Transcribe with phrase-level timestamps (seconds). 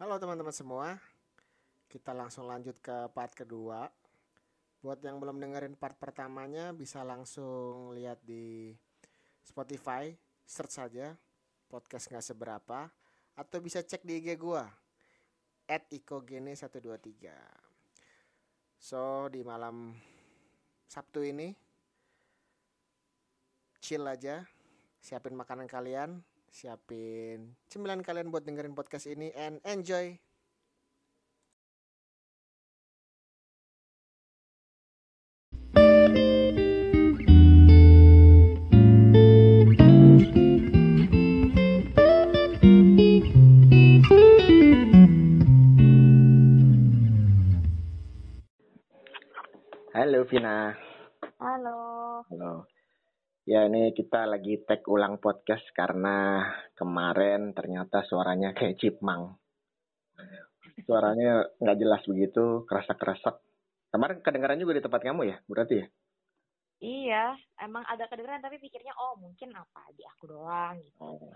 [0.00, 0.96] Halo teman-teman semua,
[1.92, 3.84] kita langsung lanjut ke part kedua.
[4.80, 8.72] Buat yang belum dengerin part pertamanya, bisa langsung lihat di
[9.44, 10.08] Spotify,
[10.48, 11.12] search saja
[11.68, 12.88] podcast nggak seberapa,
[13.36, 14.64] atau bisa cek di IG gua
[15.68, 17.28] at ikogene123.
[18.80, 20.00] So di malam
[20.88, 21.52] Sabtu ini
[23.84, 24.48] chill aja,
[24.96, 30.18] siapin makanan kalian, siapin cemilan kalian buat dengerin podcast ini and enjoy.
[49.90, 50.74] Halo Vina.
[51.38, 51.78] Halo.
[52.30, 52.79] Halo.
[53.50, 56.46] Ya ini kita lagi tag ulang podcast karena
[56.78, 59.34] kemarin ternyata suaranya kayak chipmang.
[60.86, 63.42] Suaranya nggak jelas begitu, kerasak-kerasak.
[63.90, 65.86] Kemarin kedengaran juga di tempat kamu ya, berarti ya?
[66.78, 67.24] Iya,
[67.66, 71.02] emang ada kedengeran tapi pikirnya oh mungkin apa di aku doang gitu.
[71.02, 71.34] Oh.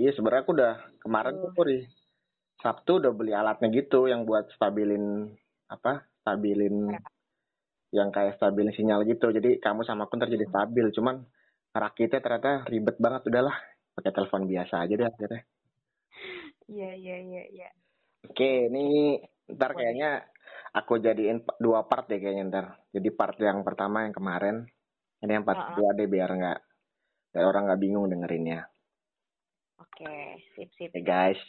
[0.00, 1.66] Iya sebenarnya aku udah kemarin tuh Tuh.
[1.68, 1.78] di
[2.64, 5.28] Sabtu udah beli alatnya gitu yang buat stabilin
[5.68, 6.08] apa?
[6.24, 6.88] Stabilin
[7.92, 9.28] yang kayak stabilin sinyal gitu.
[9.28, 10.88] Jadi kamu sama aku ntar jadi stabil.
[10.96, 11.20] Cuman
[11.70, 13.56] rakitnya ternyata ribet banget udahlah.
[13.90, 15.42] Pakai telepon biasa aja deh akhirnya.
[16.70, 17.68] Iya iya iya iya.
[18.30, 19.18] Oke, ini
[19.50, 20.22] ntar kayaknya
[20.70, 22.66] aku jadiin dua part deh kayaknya ntar.
[22.94, 24.62] Jadi part yang pertama yang kemarin,
[25.20, 25.68] ini yang part Uh-uh.
[25.74, 26.58] kedua deh biar nggak
[27.34, 28.70] biar orang nggak bingung dengerinnya.
[29.82, 30.94] Oke, sip sip.
[30.94, 31.40] Oke guys,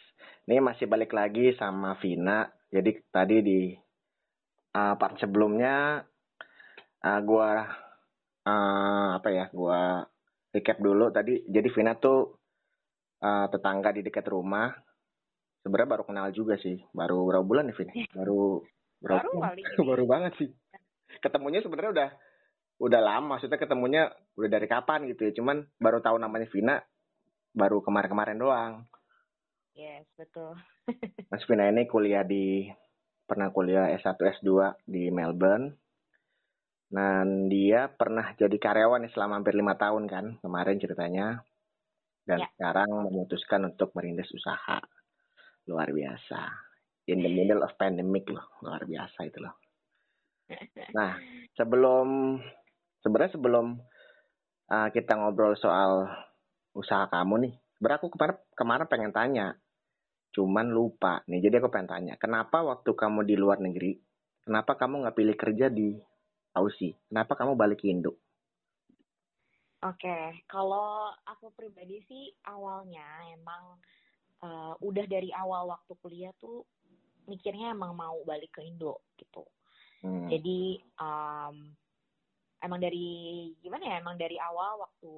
[0.49, 2.49] ini masih balik lagi sama Vina.
[2.73, 3.59] Jadi tadi di
[4.73, 6.01] uh, part sebelumnya
[7.05, 7.69] uh, gua
[8.49, 10.07] uh, apa ya, gua
[10.51, 11.43] recap dulu tadi.
[11.47, 12.35] Jadi Vina tuh
[13.23, 14.71] uh, tetangga di dekat rumah.
[15.61, 17.93] Sebenarnya baru kenal juga sih, baru berapa bulan ya Vina?
[18.11, 18.65] Baru
[18.99, 19.23] berapa?
[19.25, 19.47] Baru bulan?
[19.53, 20.49] kali baru banget sih.
[21.21, 22.09] Ketemunya sebenarnya udah
[22.81, 25.31] udah lama, maksudnya ketemunya udah dari kapan gitu ya.
[25.37, 26.75] Cuman baru tahu namanya Vina
[27.53, 28.73] baru kemarin-kemarin doang.
[29.75, 30.57] Yes, betul.
[31.31, 32.67] Mas Vina ini kuliah di
[33.23, 35.71] pernah kuliah S1 S2 di Melbourne.
[36.91, 41.39] Dan dia pernah jadi karyawan selama hampir lima tahun kan kemarin ceritanya.
[42.27, 42.47] Dan Ya.
[42.51, 44.83] sekarang memutuskan untuk merintis usaha.
[45.71, 46.51] Luar biasa.
[47.07, 48.43] In the middle of pandemic loh.
[48.59, 49.55] Luar biasa itu loh.
[50.91, 51.15] Nah,
[51.55, 52.35] sebelum
[52.99, 53.79] sebenarnya sebelum
[54.67, 56.11] uh, kita ngobrol soal
[56.75, 59.47] usaha kamu nih, sebenarnya aku kemarin kemarin pengen tanya,
[60.35, 61.39] cuman lupa nih.
[61.39, 63.95] Jadi aku pengen tanya, kenapa waktu kamu di luar negeri,
[64.43, 65.95] kenapa kamu nggak pilih kerja di
[66.55, 66.95] Aussie?
[67.07, 68.15] Kenapa kamu balik ke Indo?
[69.81, 73.81] Oke, kalau aku pribadi sih awalnya emang
[74.45, 76.61] eh, udah dari awal waktu kuliah tuh
[77.25, 79.41] mikirnya emang mau balik ke Indo gitu.
[80.01, 80.29] Hmm.
[80.29, 81.55] Jadi em,
[82.61, 83.95] emang dari gimana ya?
[84.01, 85.13] Emang dari awal waktu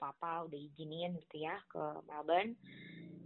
[0.00, 2.56] papa udah izinin gitu ya ke Melbourne,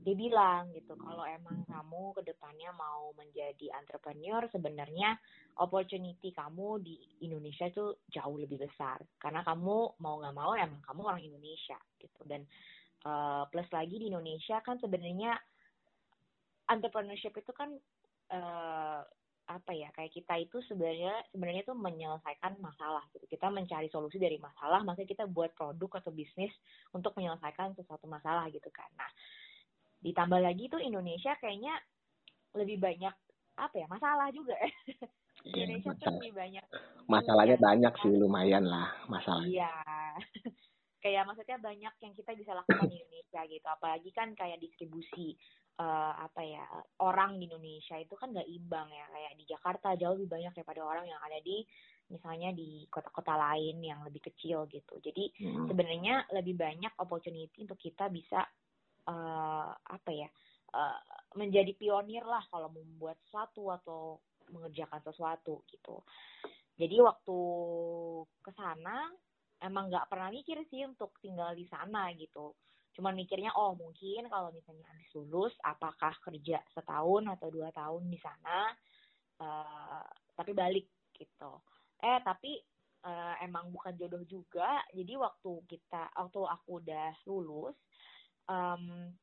[0.01, 5.21] dia bilang gitu kalau emang kamu ke depannya mau menjadi entrepreneur sebenarnya
[5.61, 11.01] opportunity kamu di Indonesia itu jauh lebih besar karena kamu mau nggak mau emang kamu
[11.05, 12.49] orang Indonesia gitu dan
[13.05, 15.37] eh, plus lagi di Indonesia kan sebenarnya
[16.73, 17.77] entrepreneurship itu kan
[18.33, 19.01] eh,
[19.51, 23.27] apa ya kayak kita itu sebenarnya sebenarnya itu menyelesaikan masalah gitu.
[23.27, 26.55] Kita mencari solusi dari masalah makanya kita buat produk atau bisnis
[26.95, 28.87] untuk menyelesaikan sesuatu masalah gitu kan.
[28.95, 29.11] Nah
[30.01, 31.75] ditambah lagi tuh Indonesia kayaknya
[32.55, 33.13] lebih banyak
[33.59, 34.55] apa ya masalah juga.
[35.41, 36.65] Iya, Indonesia tuh masalah- lebih banyak
[37.09, 39.49] masalahnya banyak sih, lumayan lah masalahnya.
[39.49, 39.73] iya.
[41.01, 43.65] Kayak maksudnya banyak yang kita bisa lakukan di Indonesia gitu.
[43.65, 45.41] Apalagi kan kayak distribusi
[45.79, 46.65] eh, apa ya
[47.05, 50.83] orang di Indonesia itu kan nggak imbang ya kayak di Jakarta jauh lebih banyak daripada
[50.83, 51.63] orang yang ada di
[52.11, 55.71] misalnya di kota-kota lain yang lebih kecil gitu jadi Hmm.
[55.71, 58.43] sebenarnya lebih banyak opportunity untuk kita bisa
[59.07, 60.29] eh, apa ya
[60.75, 61.01] eh,
[61.39, 64.19] menjadi pionir lah kalau membuat sesuatu atau
[64.51, 66.03] mengerjakan sesuatu gitu.
[66.75, 67.39] Jadi waktu
[68.43, 69.13] ke sana
[69.61, 72.57] emang nggak pernah mikir sih untuk tinggal di sana gitu.
[72.97, 78.19] Cuman mikirnya oh mungkin kalau misalnya habis lulus apakah kerja setahun atau dua tahun di
[78.19, 78.75] sana
[79.41, 81.63] eh, tapi balik gitu.
[82.03, 82.59] Eh tapi
[83.07, 84.83] eh, emang bukan jodoh juga.
[84.91, 87.77] Jadi waktu kita waktu aku udah lulus
[88.51, 89.15] em,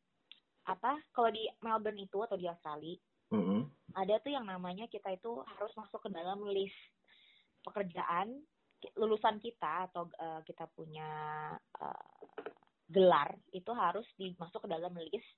[0.67, 2.99] apa kalau di Melbourne itu atau di Australia
[3.31, 3.67] Mm-mm.
[3.95, 6.75] ada tuh yang namanya kita itu harus masuk ke dalam list
[7.63, 8.43] pekerjaan
[8.95, 11.09] lulusan kita atau eh, kita punya
[11.79, 12.07] eh,
[12.87, 15.31] gelar itu harus dimasuk ke dalam list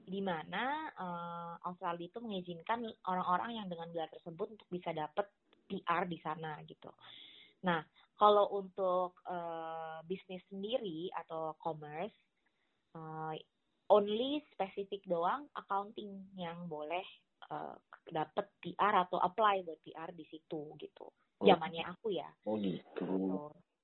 [0.00, 5.28] di mana eh, Australia itu mengizinkan orang-orang yang dengan gelar tersebut untuk bisa dapat
[5.70, 6.90] PR di sana gitu.
[7.62, 7.84] Nah,
[8.18, 12.12] kalau untuk uh, bisnis sendiri atau commerce,
[12.92, 13.32] uh,
[13.88, 17.04] only spesifik doang accounting yang boleh
[17.48, 17.76] uh,
[18.10, 21.06] dapat PR atau apply buat PR di situ gitu.
[21.40, 21.46] Oh.
[21.48, 22.28] Zamannya aku ya.
[22.44, 22.76] Oh gitu.
[22.84, 23.08] gitu.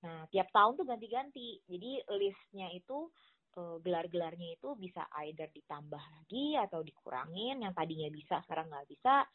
[0.07, 1.59] Nah, tiap tahun tuh ganti-ganti.
[1.67, 3.11] Jadi listnya itu
[3.59, 7.59] uh, gelar-gelarnya itu bisa either ditambah lagi atau dikurangin.
[7.67, 9.27] Yang tadinya bisa sekarang nggak bisa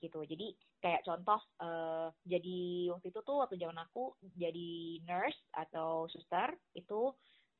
[0.00, 6.04] gitu jadi kayak contoh uh, jadi waktu itu tuh waktu zaman aku jadi nurse atau
[6.12, 7.10] suster itu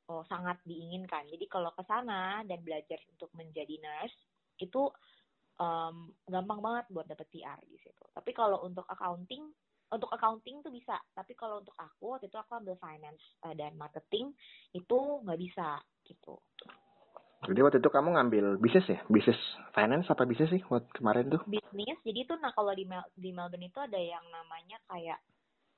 [0.08, 4.16] oh, sangat diinginkan jadi kalau ke sana dan belajar untuk menjadi nurse
[4.60, 4.88] itu
[5.60, 9.48] um, gampang banget buat dapet PR di situ tapi kalau untuk accounting
[9.92, 13.74] untuk accounting tuh bisa tapi kalau untuk aku waktu itu aku ambil finance uh, dan
[13.78, 14.34] marketing
[14.74, 16.38] itu nggak bisa gitu
[17.44, 18.98] jadi waktu itu kamu ngambil bisnis ya?
[19.06, 19.38] Bisnis
[19.76, 21.42] finance apa bisnis sih waktu kemarin tuh?
[21.46, 21.98] Bisnis.
[22.02, 25.20] Jadi itu nah kalau di Mel di Melbourne itu ada yang namanya kayak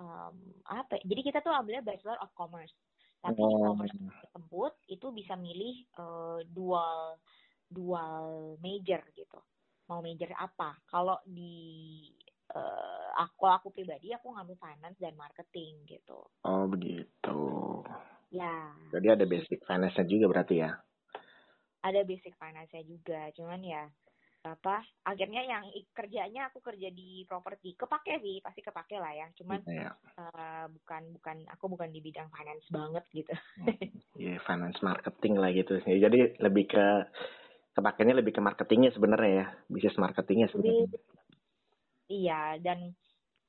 [0.01, 1.03] um, apa?
[1.03, 1.13] Ya?
[1.13, 2.73] Jadi kita tuh ambilnya Bachelor of Commerce.
[3.19, 3.51] Tapi oh.
[3.51, 7.19] di commerce tersebut itu bisa milih uh, dual
[7.67, 9.39] dual major gitu.
[9.91, 10.79] Mau major apa?
[10.87, 12.07] Kalau di
[12.59, 16.19] uh, aku aku pribadi aku ngambil finance dan marketing gitu.
[16.43, 17.41] Oh begitu.
[18.35, 18.75] Ya.
[18.91, 20.75] Jadi ada basic finance juga berarti ya?
[21.83, 23.85] ada basic finance juga cuman ya
[24.47, 29.61] apa akhirnya yang kerjanya aku kerja di properti kepake sih pasti kepake lah ya cuman
[29.67, 29.93] yeah.
[29.93, 29.93] Iya.
[30.25, 33.35] uh, bukan bukan aku bukan di bidang finance banget gitu
[34.15, 36.87] ya yeah, finance marketing lah gitu ya, jadi lebih ke
[37.75, 40.87] kepakainya lebih ke marketingnya sebenarnya ya bisnis marketingnya sebenarnya
[42.09, 42.93] iya dan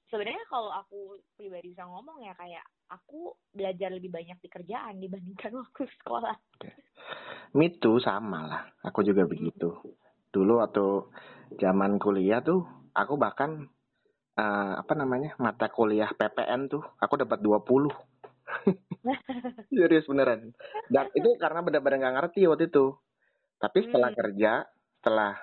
[0.09, 5.53] sebenarnya kalau aku pribadi bisa ngomong ya kayak aku belajar lebih banyak di kerjaan dibandingkan
[5.61, 6.35] waktu sekolah.
[7.55, 8.61] Me too sama lah.
[8.85, 9.73] Aku juga begitu.
[10.29, 10.85] Dulu waktu
[11.57, 13.69] zaman kuliah tuh aku bahkan
[14.37, 15.33] uh, apa namanya?
[15.41, 17.89] mata kuliah PPN tuh aku dapat 20.
[19.73, 20.53] Serius beneran.
[20.89, 22.97] Dan itu karena benar-benar nggak ngerti waktu itu.
[23.59, 24.19] Tapi setelah hmm.
[24.19, 24.51] kerja,
[24.99, 25.33] setelah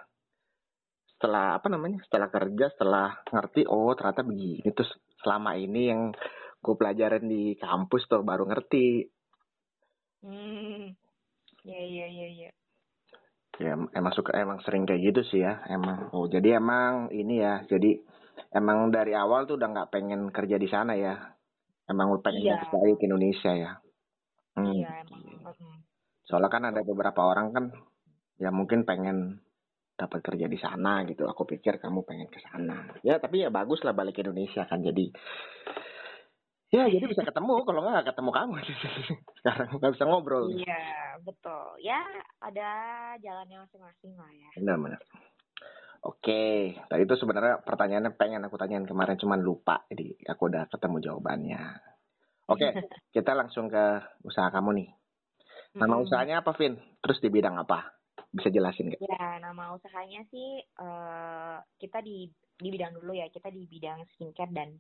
[1.17, 2.05] setelah apa namanya?
[2.05, 4.93] Setelah kerja, setelah ngerti oh ternyata begini terus
[5.25, 6.13] selama ini yang
[6.61, 9.09] gue pelajarin di kampus tuh baru ngerti.
[10.21, 10.93] Hmm,
[11.65, 12.51] ya ya ya ya.
[13.57, 16.13] Ya emang suka emang sering kayak gitu sih ya emang.
[16.13, 17.97] Oh jadi emang ini ya jadi
[18.53, 21.17] emang dari awal tuh udah nggak pengen kerja di sana ya.
[21.89, 22.61] Emang pengen iya.
[22.69, 23.73] balik ke Indonesia ya.
[24.53, 24.69] Hmm.
[24.69, 25.23] Iya emang.
[26.29, 27.65] Soalnya kan ada beberapa orang kan
[28.37, 29.46] ya mungkin pengen
[29.97, 31.25] dapat kerja di sana gitu.
[31.25, 33.01] Aku pikir kamu pengen ke sana.
[33.01, 34.85] Ya tapi ya bagus lah balik ke Indonesia kan.
[34.85, 35.11] Jadi
[36.67, 37.63] Ya, jadi bisa ketemu.
[37.63, 38.53] Kalau nggak ketemu kamu
[39.39, 40.51] sekarang nggak bisa ngobrol.
[40.51, 41.79] Iya, betul.
[41.79, 42.03] Ya,
[42.43, 42.69] ada
[43.23, 44.51] jalannya masing-masing lah ya.
[44.59, 45.01] Benar-benar.
[46.07, 50.97] Oke, tadi itu sebenarnya pertanyaannya pengen aku tanyain kemarin cuman lupa, jadi aku udah ketemu
[51.03, 51.63] jawabannya.
[52.47, 52.69] Oke,
[53.17, 54.89] kita langsung ke usaha kamu nih.
[55.75, 56.05] Nama hmm.
[56.07, 56.79] usahanya apa, Vin?
[57.03, 57.96] Terus di bidang apa?
[58.37, 59.01] Bisa jelasin nggak?
[59.01, 62.29] Ya, nama usahanya sih uh, kita di
[62.61, 63.33] di bidang dulu ya.
[63.33, 64.77] Kita di bidang skincare dan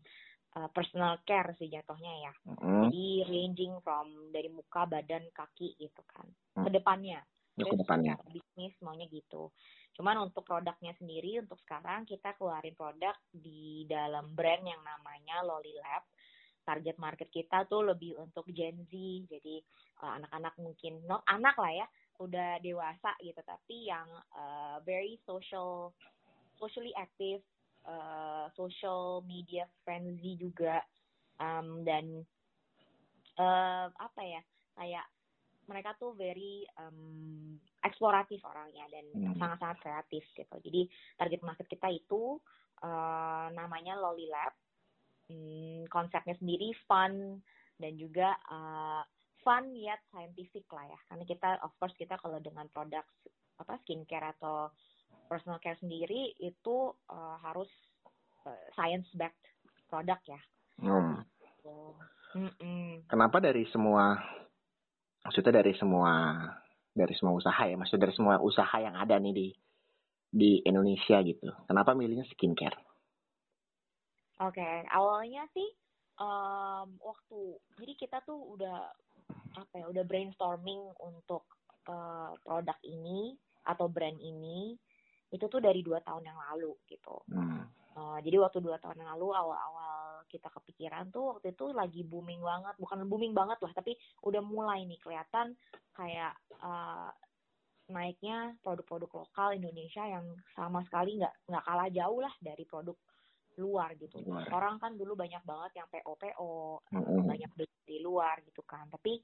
[0.60, 2.32] uh, personal care sih jatuhnya ya.
[2.52, 2.92] Mm.
[2.92, 6.28] Jadi ranging from dari muka, badan, kaki gitu kan.
[6.60, 6.64] Mm.
[6.68, 7.20] Ke depannya.
[7.56, 8.14] Ya, ke depannya.
[8.28, 9.48] Bisnis maunya gitu.
[9.96, 15.72] Cuman untuk produknya sendiri untuk sekarang kita keluarin produk di dalam brand yang namanya Loli
[15.80, 16.04] Lab.
[16.66, 18.92] Target market kita tuh lebih untuk Gen Z.
[19.30, 19.56] Jadi
[20.04, 21.86] uh, anak-anak uh, mungkin no anak lah ya,
[22.20, 25.92] udah dewasa gitu tapi yang uh, very social
[26.56, 27.44] socially active
[27.84, 30.80] uh, social media friendly juga
[31.40, 32.24] um, dan
[33.36, 34.42] uh, apa ya
[34.76, 35.06] kayak
[35.66, 39.34] mereka tuh very um, eksploratif orangnya dan hmm.
[39.34, 40.56] sangat-sangat kreatif gitu.
[40.62, 40.86] Jadi
[41.18, 42.38] target market kita itu
[42.82, 44.54] uh, namanya Loli Lab.
[45.26, 47.42] Hmm, konsepnya sendiri fun
[47.82, 49.02] dan juga uh,
[49.46, 50.98] fun yet scientific lah ya.
[51.06, 53.06] Karena kita of course kita kalau dengan produk
[53.62, 54.74] apa skincare atau
[55.30, 57.70] personal care sendiri itu uh, harus
[58.42, 59.46] uh, science backed
[59.86, 60.40] produk ya.
[60.82, 61.22] Hmm.
[61.62, 61.94] So,
[63.06, 64.18] Kenapa dari semua
[65.24, 66.36] maksudnya dari semua
[66.92, 69.48] dari semua usaha ya, maksudnya dari semua usaha yang ada nih di
[70.26, 71.48] di Indonesia gitu.
[71.64, 72.76] Kenapa milihnya skincare?
[74.36, 74.84] Oke, okay.
[74.92, 75.64] awalnya sih
[76.20, 77.40] um, waktu
[77.80, 78.92] jadi kita tuh udah
[79.56, 81.48] apa ya, udah brainstorming untuk
[81.88, 83.34] uh, produk ini
[83.66, 84.76] atau brand ini
[85.32, 87.18] itu tuh dari dua tahun yang lalu gitu.
[87.32, 87.66] Hmm.
[87.96, 92.44] Uh, jadi waktu dua tahun yang lalu awal-awal kita kepikiran tuh waktu itu lagi booming
[92.44, 95.56] banget, bukan booming banget lah, tapi udah mulai nih kelihatan
[95.96, 97.10] kayak uh,
[97.88, 102.98] naiknya produk-produk lokal Indonesia yang sama sekali nggak nggak kalah jauh lah dari produk
[103.56, 104.20] luar gitu.
[104.20, 104.44] Luar.
[104.52, 107.24] Orang kan dulu banyak banget yang PO PO, Mm-mm.
[107.24, 108.84] banyak beli di luar gitu kan.
[108.92, 109.16] Tapi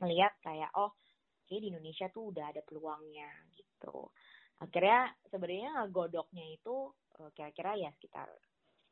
[0.00, 0.94] ngelihat kayak oh,
[1.48, 4.08] kayak di Indonesia tuh udah ada peluangnya gitu.
[4.62, 8.30] Akhirnya sebenarnya godoknya itu eh, kira-kira ya sekitar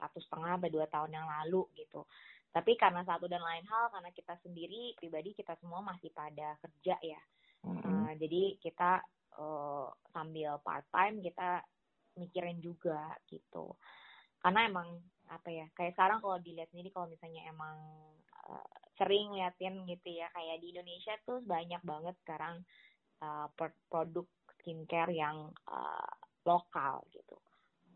[0.01, 2.09] satu setengah sampai dua tahun yang lalu gitu.
[2.51, 6.99] Tapi karena satu dan lain hal, karena kita sendiri pribadi kita semua masih pada kerja
[6.99, 7.23] ya.
[7.63, 8.11] Mm-mm.
[8.11, 9.05] Uh, jadi kita
[9.39, 11.63] uh, sambil part time kita
[12.19, 13.79] mikirin juga gitu.
[14.43, 14.99] Karena emang
[15.31, 17.79] apa ya kayak sekarang kalau dilihat sendiri kalau misalnya emang
[18.51, 22.61] uh, sering liatin gitu ya kayak di Indonesia tuh banyak banget sekarang
[23.23, 23.47] uh,
[23.89, 24.27] produk
[24.61, 26.13] skincare yang uh,
[26.45, 27.39] lokal gitu.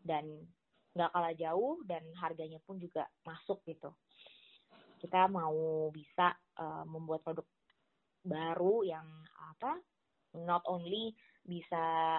[0.04, 0.48] Dan
[0.94, 3.90] nggak kalah jauh dan harganya pun juga masuk gitu.
[5.02, 7.44] Kita mau bisa uh, membuat produk
[8.24, 9.04] baru yang
[9.52, 9.76] apa
[10.40, 11.12] not only
[11.44, 12.18] bisa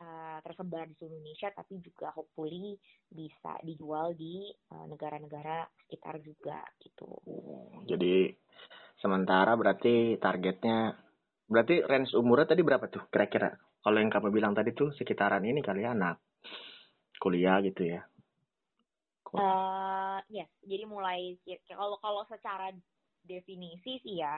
[0.00, 2.78] uh, tersebar di seluruh Indonesia tapi juga hopefully
[3.10, 7.10] bisa dijual di uh, negara-negara sekitar juga gitu.
[7.84, 8.32] Jadi
[9.02, 10.96] sementara berarti targetnya
[11.50, 13.52] berarti range umurnya tadi berapa tuh kira-kira?
[13.82, 16.22] Kalau yang kamu bilang tadi tuh sekitaran ini kali ya anak
[17.18, 18.02] kuliah gitu ya.
[19.32, 21.40] Uh, yes, jadi mulai
[21.72, 22.68] kalau kalau secara
[23.24, 24.36] definisi sih ya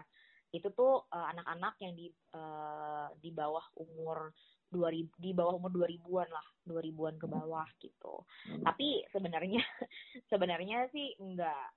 [0.55, 4.31] itu tuh uh, anak-anak yang di uh, di bawah umur
[4.75, 8.15] 2000 di bawah umur 2000-an lah, 2000-an ke bawah gitu.
[8.51, 8.63] Hmm.
[8.67, 9.63] Tapi sebenarnya
[10.31, 11.71] sebenarnya sih enggak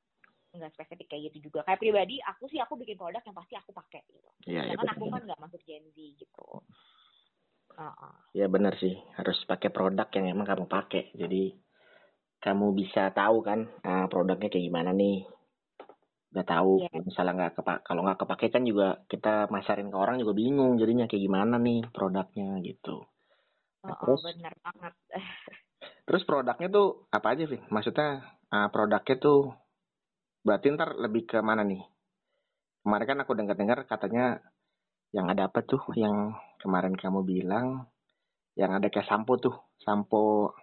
[0.57, 1.61] enggak spesifik kayak gitu juga.
[1.69, 4.29] Kayak pribadi aku sih aku bikin produk yang pasti aku pakai gitu.
[4.49, 6.47] Iya Karena aku kan nggak masuk Gen Z gitu.
[7.77, 8.15] Uh-uh.
[8.33, 11.13] Ya benar sih, harus pakai produk yang emang kamu pakai.
[11.13, 11.53] Jadi
[12.41, 15.36] kamu bisa tahu kan ah, produknya kayak gimana nih.
[16.37, 17.01] Udah tahu, Iya.
[17.01, 21.09] misalnya nggak kepak kalau nggak kepake kan juga kita masarin ke orang juga bingung jadinya
[21.09, 23.09] kayak gimana nih produknya gitu.
[23.81, 24.93] Nah, Uh-uh, terus bener banget.
[26.05, 27.57] terus produknya tuh apa aja sih?
[27.73, 28.21] Maksudnya
[28.53, 29.49] ah, produknya tuh
[30.45, 31.81] berarti ntar lebih ke mana nih?
[32.85, 34.37] Kemarin kan aku dengar-dengar katanya
[35.09, 37.89] yang ada apa tuh yang kemarin kamu bilang
[38.53, 40.53] yang ada kayak sampo tuh, sampo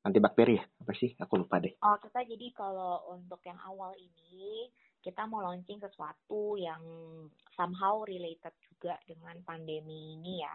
[0.00, 0.64] antibakteri ya?
[0.80, 1.12] Apa sih?
[1.20, 1.76] Aku lupa deh.
[1.84, 4.72] Oh, kita jadi kalau untuk yang awal ini
[5.06, 6.82] kita mau launching sesuatu yang
[7.54, 10.54] somehow related juga dengan pandemi ini ya.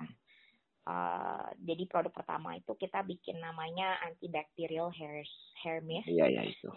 [0.81, 5.24] Uh, jadi produk pertama itu kita bikin namanya antibacterial hair
[5.63, 6.12] hair mist.
[6.12, 6.67] Iya, iya itu.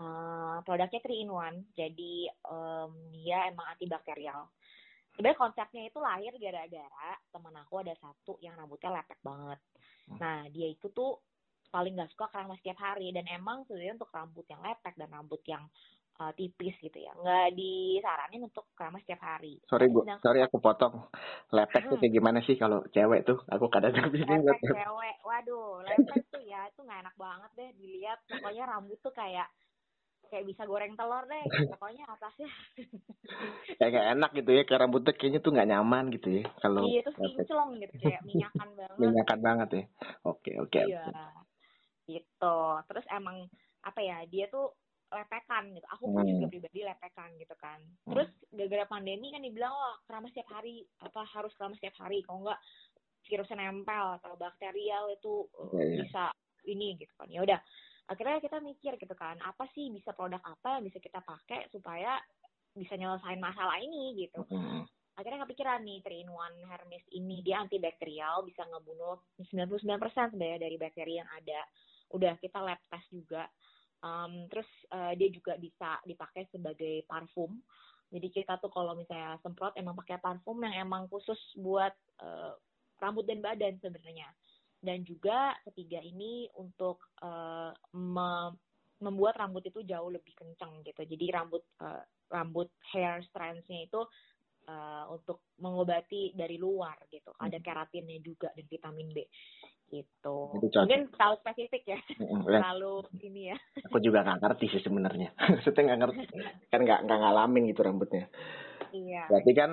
[0.00, 2.14] Uh, produknya 3 in 1, jadi
[2.50, 4.50] um, dia emang antibakterial.
[5.12, 9.60] Sebenarnya konsepnya itu lahir gara-gara temen aku ada satu yang rambutnya lepek banget.
[10.16, 11.20] Nah, dia itu tuh
[11.70, 15.42] paling gak suka keramas setiap hari dan emang sebenarnya untuk rambut yang lepek dan rambut
[15.46, 15.68] yang
[16.20, 19.56] uh, tipis gitu ya nggak disaranin untuk keramas setiap hari.
[19.64, 20.04] Sorry, Bu.
[20.04, 20.94] sedangkan Sorry aku potong.
[21.50, 22.02] Lepek tuh Hmm.
[22.04, 23.40] kayak gimana sih kalau cewek tuh?
[23.48, 27.70] Aku kadang bingung lepek buat cewek, waduh lepek tuh ya itu nggak enak banget deh
[27.74, 28.18] dilihat.
[28.28, 29.48] Pokoknya rambut tuh kayak
[30.30, 31.42] kayak bisa goreng telur deh.
[31.74, 32.46] Pokoknya atasnya
[33.80, 34.62] kayak nggak enak gitu ya.
[34.62, 36.44] Kayak rambutnya kayaknya tuh nggak nyaman gitu ya.
[36.60, 37.16] Kalau iya lepek.
[37.16, 38.96] kinclong gitu kayak minyakan banget.
[39.00, 39.84] minyakan banget ya.
[40.22, 40.80] Oke, oke.
[40.84, 41.04] Iya.
[42.06, 42.56] Gitu.
[42.86, 43.36] Terus emang
[43.80, 44.70] apa ya, dia tuh
[45.10, 45.86] lepekan gitu.
[45.90, 46.30] Aku pun Hmm.
[46.32, 47.78] juga pribadi lepekan gitu kan.
[48.06, 52.22] Terus gara-gara pandemi kan dibilang wah keramas setiap hari, apa harus keramas setiap hari.
[52.22, 52.60] Kalau enggak
[53.26, 55.96] virusnya nempel atau bakterial itu uh, Iya, iya.
[56.02, 56.24] bisa
[56.64, 57.28] ini gitu kan.
[57.28, 57.60] Ya udah.
[58.06, 62.18] Akhirnya kita mikir gitu kan, apa sih bisa produk apa yang bisa kita pakai supaya
[62.70, 64.86] bisa nyelesain masalah ini gitu Hmm.
[65.14, 69.74] akhirnya kepikiran nih 3 in 1 Hermes ini dia antibakterial bisa ngebunuh 99%
[70.32, 71.60] sebenarnya dari bakteri yang ada
[72.10, 73.50] udah kita lab test juga
[74.00, 77.60] Um, terus eh, dia juga bisa dipakai sebagai parfum.
[78.10, 82.52] Jadi kita tuh kalau misalnya semprot emang pakai parfum yang emang khusus buat eh,
[82.98, 84.32] rambut dan badan sebenarnya.
[84.80, 88.56] Dan juga ketiga ini untuk eh, me-
[89.00, 91.04] membuat rambut itu jauh lebih kencang gitu.
[91.04, 94.00] Jadi rambut eh, rambut hair strands-nya itu
[94.70, 97.34] uh, untuk mengobati dari luar gitu.
[97.34, 99.26] Ada keratinnya juga dan vitamin B
[99.90, 100.54] gitu.
[100.54, 102.00] Mungkin terlalu spesifik ya,
[102.46, 103.58] terlalu ini ya.
[103.90, 105.34] aku juga nggak ngerti sih sebenarnya.
[105.58, 106.22] Maksudnya nggak ngerti,
[106.70, 108.30] kan nggak nggak ngalamin gitu rambutnya.
[108.94, 109.26] Iya.
[109.30, 109.70] Berarti kan,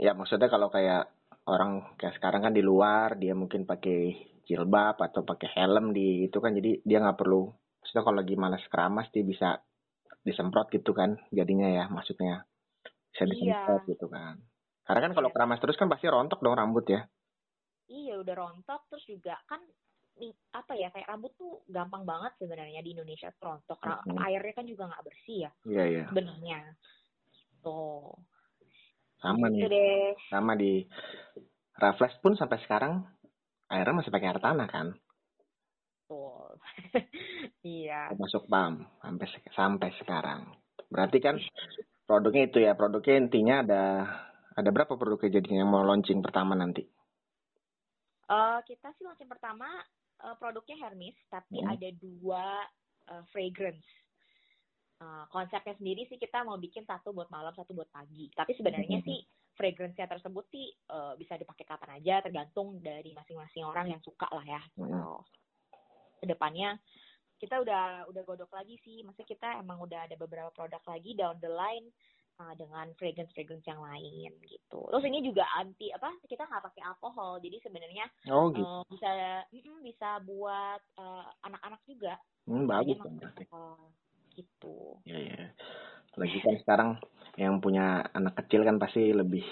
[0.00, 1.12] ya maksudnya kalau kayak
[1.48, 4.16] orang kayak sekarang kan di luar dia mungkin pakai
[4.48, 7.52] jilbab atau pakai helm di itu kan jadi dia nggak perlu.
[7.80, 9.60] Maksudnya kalau lagi malas keramas dia bisa
[10.26, 12.42] disemprot gitu kan jadinya ya maksudnya
[13.24, 13.88] bisa Iya.
[13.88, 14.36] gitu kan.
[14.84, 15.34] Karena kan kalau Iya.
[15.34, 17.08] keramas terus kan pasti rontok dong rambut ya.
[17.88, 19.64] Iya udah rontok terus juga kan
[20.52, 23.80] apa ya kayak rambut tuh gampang banget sebenarnya di Indonesia rontok.
[23.80, 24.16] Mhm.
[24.20, 26.04] Airnya kan juga nggak bersih ya Iya iya.
[26.12, 26.60] sebenarnya.
[27.64, 28.12] Tuh.
[29.16, 29.70] Sama Gitu nih.
[29.72, 30.12] deh.
[30.28, 30.84] sama di
[31.76, 33.04] Reflex pun sampai sekarang
[33.68, 34.86] airnya masih pakai air tanah kan?
[36.06, 36.56] Betul.
[37.66, 38.08] iya.
[38.16, 40.40] Masuk pam sampai sampai sekarang.
[40.88, 41.36] Berarti kan
[42.06, 43.82] produknya itu ya, produknya intinya ada
[44.56, 46.86] ada berapa produk jadinya yang mau launching pertama nanti?
[48.26, 49.68] Uh, kita sih launching pertama
[50.24, 51.68] uh, produknya Hermes, tapi hmm.
[51.76, 52.44] ada dua
[53.12, 53.84] uh, fragrance.
[54.96, 58.32] Uh, konsepnya sendiri sih kita mau bikin satu buat malam, satu buat pagi.
[58.32, 59.06] Tapi sebenarnya hmm.
[59.06, 59.20] sih
[59.56, 64.44] fragrance-nya tersebut sih uh, bisa dipakai kapan aja, tergantung dari masing-masing orang yang suka lah
[64.44, 64.62] ya.
[64.80, 64.88] Hmm.
[64.88, 65.20] So,
[66.16, 66.80] ke depannya
[67.36, 71.36] kita udah udah godok lagi sih, maksudnya kita emang udah ada beberapa produk lagi down
[71.40, 71.86] the line
[72.40, 74.80] uh, dengan fragrance fragrance yang lain gitu.
[74.92, 76.12] Terus ini juga anti apa?
[76.24, 78.64] Kita nggak pakai alkohol, jadi sebenarnya oh, gitu.
[78.64, 79.08] uh, bisa
[79.52, 82.14] mm, bisa buat uh, anak-anak juga.
[82.46, 83.00] Hmm, bagus
[84.36, 85.00] gitu.
[85.08, 85.42] Ya ya.
[86.16, 86.90] Lagi kan sekarang
[87.36, 89.44] yang punya anak kecil kan pasti lebih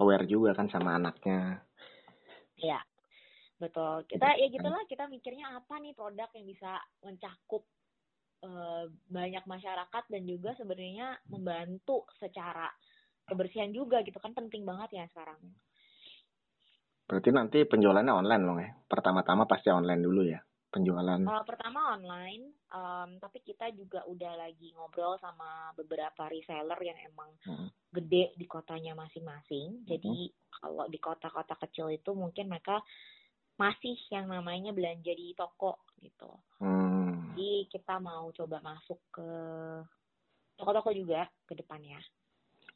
[0.00, 1.64] aware juga kan sama anaknya.
[2.60, 2.80] Iya.
[3.60, 4.08] Betul.
[4.08, 7.68] Kita ya gitulah kita mikirnya apa nih produk yang bisa mencakup
[8.40, 12.72] Eh, banyak masyarakat dan juga sebenarnya membantu secara
[13.28, 15.36] kebersihan juga gitu kan penting banget ya sekarang.
[17.04, 18.72] Berarti nanti penjualannya online loh ya?
[18.88, 20.40] Pertama-tama pasti online dulu ya
[20.72, 21.20] penjualan?
[21.20, 27.28] Uh, pertama online, um, tapi kita juga udah lagi ngobrol sama beberapa reseller yang emang
[27.44, 27.68] hmm.
[27.92, 29.84] gede di kotanya masing-masing.
[29.84, 29.86] Hmm.
[29.90, 32.80] Jadi kalau di kota-kota kecil itu mungkin mereka
[33.60, 36.32] masih yang namanya belanja di toko gitu.
[36.64, 37.36] Hmm.
[37.36, 39.30] Jadi kita mau coba masuk ke
[40.56, 42.00] toko-toko juga ke depannya.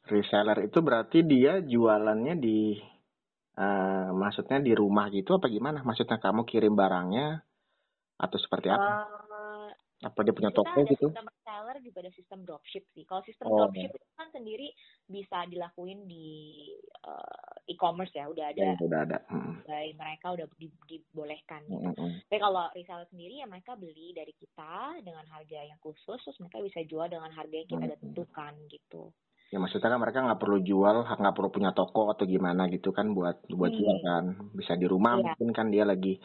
[0.05, 2.77] Reseller itu berarti dia jualannya di
[3.57, 5.81] uh, maksudnya di rumah gitu apa gimana?
[5.81, 7.41] Maksudnya kamu kirim barangnya
[8.21, 9.09] atau seperti apa?
[9.09, 9.69] Uh,
[10.05, 11.09] apa dia punya toko gitu?
[11.09, 13.03] Sistem reseller juga ada sistem dropship sih.
[13.09, 13.57] Kalau sistem oh.
[13.65, 14.67] dropship itu kan sendiri
[15.09, 16.69] bisa dilakuin di
[17.01, 18.61] uh, e-commerce ya, udah ada.
[18.61, 19.17] Ya, udah ada.
[19.29, 19.61] Hmm.
[19.67, 21.65] Mereka udah di, dibolehkan.
[21.65, 21.89] Gitu.
[21.93, 22.13] Hmm.
[22.29, 26.61] Tapi kalau reseller sendiri ya mereka beli dari kita dengan harga yang khusus, terus mereka
[26.61, 28.01] bisa jual dengan harga yang kita hmm.
[28.01, 29.13] tentukan gitu.
[29.53, 33.13] Ya maksudnya kan mereka nggak perlu jual, nggak perlu punya toko atau gimana gitu kan
[33.13, 33.79] buat buat hmm.
[33.79, 34.25] jual kan.
[34.53, 35.33] Bisa di rumah yeah.
[35.33, 36.17] mungkin kan dia lagi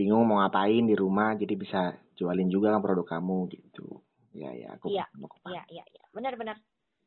[0.00, 4.00] bingung mau ngapain di rumah jadi bisa jualin juga kan produk kamu gitu
[4.32, 5.04] ya ya aku iya
[5.44, 6.04] iya iya ya.
[6.14, 6.56] benar benar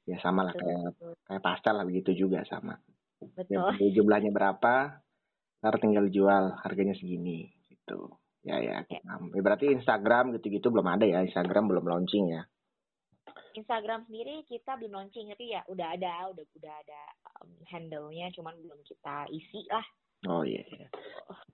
[0.03, 0.93] ya sama lah kayak
[1.23, 2.75] kayak pastel lah begitu juga sama
[3.31, 4.99] betul ya, jumlahnya berapa
[5.63, 9.15] ntar tinggal jual harganya segini gitu ya ya aku ya.
[9.31, 12.43] ya berarti Instagram gitu-gitu belum ada ya Instagram belum launching ya
[13.55, 17.01] Instagram sendiri kita belum launching tapi ya udah ada udah udah ada
[17.39, 19.85] um, handle-nya cuman belum kita isi lah
[20.27, 20.87] oh iya, iya.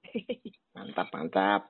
[0.79, 1.61] Mantap, mantap.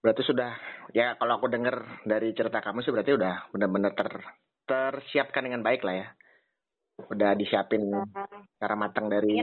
[0.00, 0.54] Berarti sudah,
[0.96, 4.08] ya kalau aku dengar dari cerita kamu sih berarti udah benar-benar ter,
[4.64, 6.08] tersiapkan dengan baik lah ya.
[7.06, 7.86] Udah disiapin
[8.58, 9.38] cara matang dari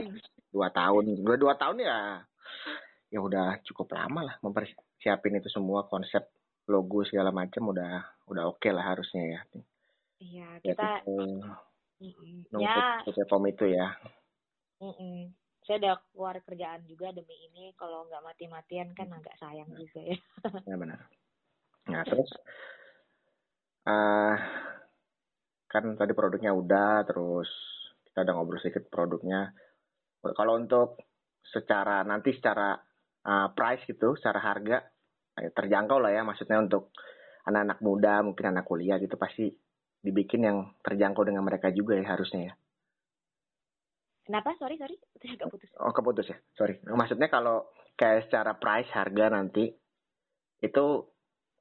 [0.52, 1.16] dua tahun.
[1.24, 2.20] Dua dua tahun ya,
[3.08, 6.28] ya udah cukup lama lah mempersiapin itu semua konsep
[6.68, 9.40] logo segala macam udah udah oke okay lah harusnya ya.
[10.20, 10.90] Iya kita.
[12.60, 13.24] Ya, ya.
[13.24, 13.88] Form itu ya.
[14.76, 19.66] Mm -mm saya udah keluar kerjaan juga demi ini kalau nggak mati-matian kan agak sayang
[19.66, 19.78] nah.
[19.82, 20.18] juga ya
[20.62, 21.00] ya benar
[21.90, 22.30] nah terus
[23.90, 24.36] uh,
[25.66, 27.50] kan tadi produknya udah terus
[28.06, 29.50] kita udah ngobrol sedikit produknya
[30.34, 31.02] kalau untuk
[31.42, 32.74] secara nanti secara
[33.26, 34.82] uh, price gitu secara harga
[35.36, 36.90] ya terjangkau lah ya maksudnya untuk
[37.46, 39.52] anak-anak muda mungkin anak kuliah gitu pasti
[40.02, 42.54] dibikin yang terjangkau dengan mereka juga ya harusnya ya
[44.26, 44.58] Kenapa?
[44.58, 44.98] Sorry, sorry.
[45.22, 45.70] Agak putus.
[45.78, 46.34] Oh, keputus ya.
[46.58, 46.82] Sorry.
[46.82, 49.70] Maksudnya kalau kayak secara price harga nanti
[50.58, 50.84] itu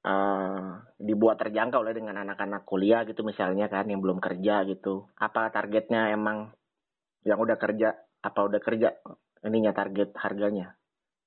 [0.06, 5.10] uh, dibuat terjangkau lah dengan anak-anak kuliah gitu misalnya kan yang belum kerja gitu.
[5.18, 6.54] Apa targetnya emang
[7.26, 7.98] yang udah kerja?
[8.22, 8.94] Apa udah kerja
[9.46, 10.78] ininya target harganya?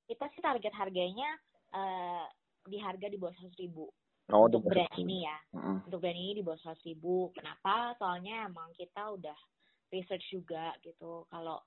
[0.07, 1.29] Kita sih target harganya
[1.75, 2.25] uh,
[2.64, 3.91] di harga di bawah seratus ribu.
[4.29, 5.37] Oh, untuk brand ini ya.
[5.57, 5.77] Mm -hmm.
[5.88, 7.35] Untuk brand ini di bawah seratus ribu.
[7.35, 7.99] Kenapa?
[7.99, 9.38] Soalnya emang kita udah
[9.91, 11.64] research juga gitu kalau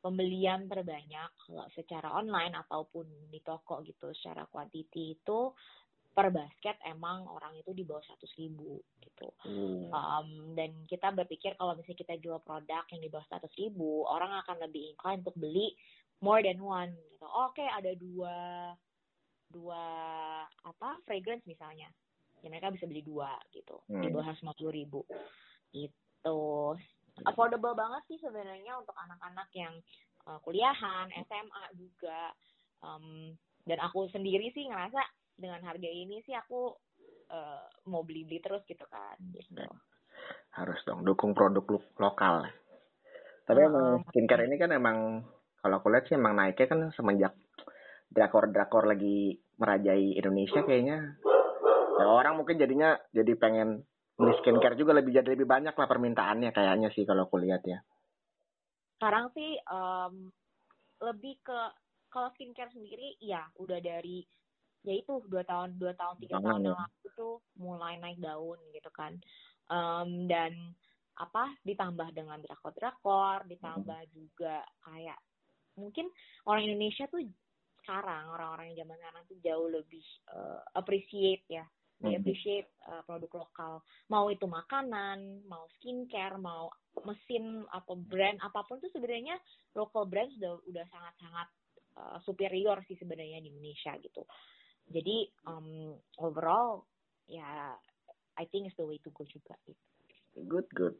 [0.00, 5.52] pembelian terbanyak kalau secara online ataupun di toko gitu secara quantity itu
[6.10, 9.94] per basket emang orang itu di bawah seratus ribu gitu hmm.
[9.94, 14.34] um, dan kita berpikir kalau misalnya kita jual produk yang di bawah seratus ribu orang
[14.42, 15.70] akan lebih incline untuk beli
[16.18, 18.36] more than one gitu oke okay, ada dua
[19.50, 19.84] dua
[20.66, 21.86] apa fragrance misalnya
[22.42, 24.02] ya mereka bisa beli dua gitu hmm.
[24.02, 25.00] di bawah lima puluh ribu
[25.70, 26.74] gitu
[27.26, 29.74] affordable banget sih sebenarnya untuk anak-anak yang
[30.28, 32.32] uh, kuliahan, SMA juga.
[32.80, 33.36] Um,
[33.68, 35.00] dan aku sendiri sih ngerasa
[35.40, 36.76] dengan harga ini sih aku
[37.32, 39.16] uh, mau beli-beli terus gitu kan.
[39.32, 39.56] Gitu.
[40.54, 42.44] Harus dong dukung produk lo lokal.
[43.48, 45.26] Tapi emang skincare ini kan emang
[45.58, 47.34] kalau aku lihat sih emang naiknya kan semenjak
[48.12, 51.18] drakor-drakor lagi merajai Indonesia kayaknya.
[51.98, 53.82] Ya orang mungkin jadinya jadi pengen
[54.14, 57.80] beli skincare juga lebih jadi lebih banyak lah permintaannya kayaknya sih kalau aku lihat ya.
[59.00, 60.28] Sekarang sih um,
[61.00, 61.60] lebih ke
[62.10, 64.20] kalau skincare sendiri ya udah dari
[64.84, 68.90] ya itu dua tahun dua tahun tiga tahun yang lalu tuh mulai naik daun gitu
[68.92, 69.16] kan.
[69.70, 70.74] Um, dan
[71.20, 74.12] apa ditambah dengan drakor-drakor ditambah hmm.
[74.16, 75.20] juga kayak
[75.76, 76.08] mungkin
[76.48, 77.20] orang Indonesia tuh
[77.84, 81.64] sekarang orang-orang yang zaman sekarang tuh jauh lebih uh, appreciate ya.
[82.00, 82.24] They hmm.
[82.24, 83.84] appreciate uh, produk lokal.
[84.08, 86.72] Mau itu makanan mau skincare mau
[87.04, 89.36] mesin atau brand apa pun tuh sebenarnya
[89.76, 91.48] local brand sudah udah sangat-sangat
[92.00, 94.24] uh, superior sih sebenarnya di Indonesia gitu
[94.90, 96.84] jadi um, overall
[97.30, 97.78] ya
[98.36, 99.80] I think it's the way to go juga gitu.
[100.50, 100.96] good good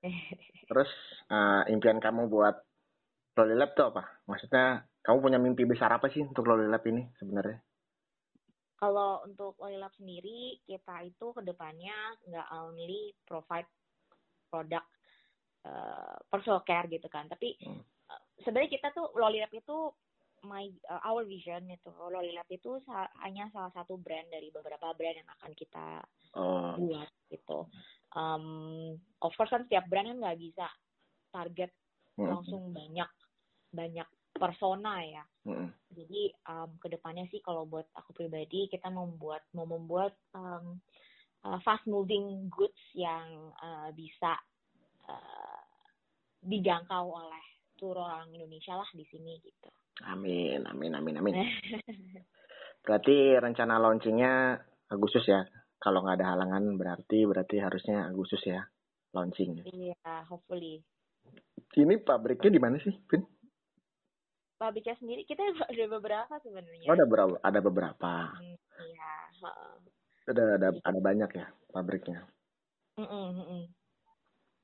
[0.70, 0.90] terus
[1.28, 2.56] uh, impian kamu buat
[3.36, 7.04] Loli Lab tuh apa maksudnya kamu punya mimpi besar apa sih untuk Loli Lab ini
[7.18, 7.60] sebenarnya
[8.80, 13.68] kalau untuk Loli Lab sendiri kita itu ke depannya nggak only provide
[14.48, 14.82] produk
[15.68, 17.82] uh, personal care gitu kan tapi hmm.
[18.08, 19.92] uh, sebenarnya kita tuh Loli Lab itu
[20.44, 25.16] my uh, our vision itu Lolilab itu sa hanya salah satu brand dari beberapa brand
[25.20, 25.86] yang akan kita
[26.36, 26.74] oh.
[26.80, 27.68] buat gitu.
[28.10, 30.66] Um, of course kan setiap brand kan nggak bisa
[31.30, 31.70] target
[32.20, 33.08] langsung banyak
[33.70, 35.24] banyak persona ya.
[35.46, 35.68] Hmm.
[35.92, 40.80] Jadi um, ke depannya sih kalau buat aku pribadi kita membuat mau membuat um,
[41.44, 44.36] uh, fast moving goods yang uh, bisa
[45.08, 45.60] uh,
[46.40, 47.44] dijangkau oleh
[47.76, 49.70] seluruh orang Indonesia lah di sini gitu.
[50.08, 51.34] Amin, amin, amin, amin.
[52.84, 54.56] berarti rencana launchingnya
[54.88, 55.44] Agustus ya?
[55.80, 58.64] Kalau nggak ada halangan berarti berarti harusnya Agustus ya
[59.12, 59.64] launching.
[59.66, 60.80] Iya, hopefully.
[61.76, 63.22] Ini pabriknya di mana sih, Vin?
[64.60, 65.40] Pabriknya sendiri kita
[65.72, 66.88] ada beberapa sebenarnya.
[66.88, 68.12] Oh, ada beberapa, ada beberapa.
[68.36, 69.12] Hmm, iya.
[70.30, 72.28] Ada ada ada banyak ya pabriknya.
[73.00, 73.64] Mm -mm,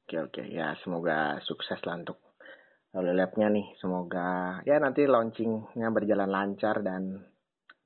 [0.06, 2.20] Oke oke ya semoga sukses lah untuk
[2.96, 3.66] oleh labnya nih.
[3.76, 7.20] Semoga ya nanti launchingnya berjalan lancar dan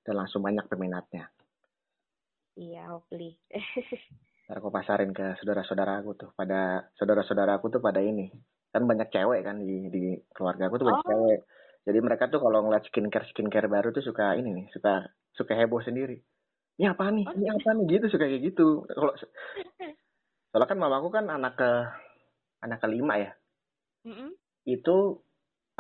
[0.06, 1.28] dan langsung banyak peminatnya.
[2.56, 3.34] Iya, hopefully.
[4.46, 6.30] Ntar aku pasarin ke saudara-saudara aku tuh.
[6.34, 8.30] Pada saudara-saudara aku tuh pada ini.
[8.70, 10.02] Kan banyak cewek kan di, di
[10.34, 11.10] keluarga aku tuh banyak oh.
[11.10, 11.40] cewek.
[11.86, 15.80] Jadi mereka tuh kalau ngeliat skincare skincare baru tuh suka ini nih, suka suka heboh
[15.82, 16.18] sendiri.
[16.76, 17.26] Ini apa nih?
[17.30, 17.86] Ini apa nih?
[17.98, 18.84] Gitu suka kayak gitu.
[18.84, 19.12] Kalau
[20.50, 21.70] soalnya kan mamaku kan anak ke
[22.66, 23.30] anak kelima ya.
[24.04, 25.20] Mm -hmm itu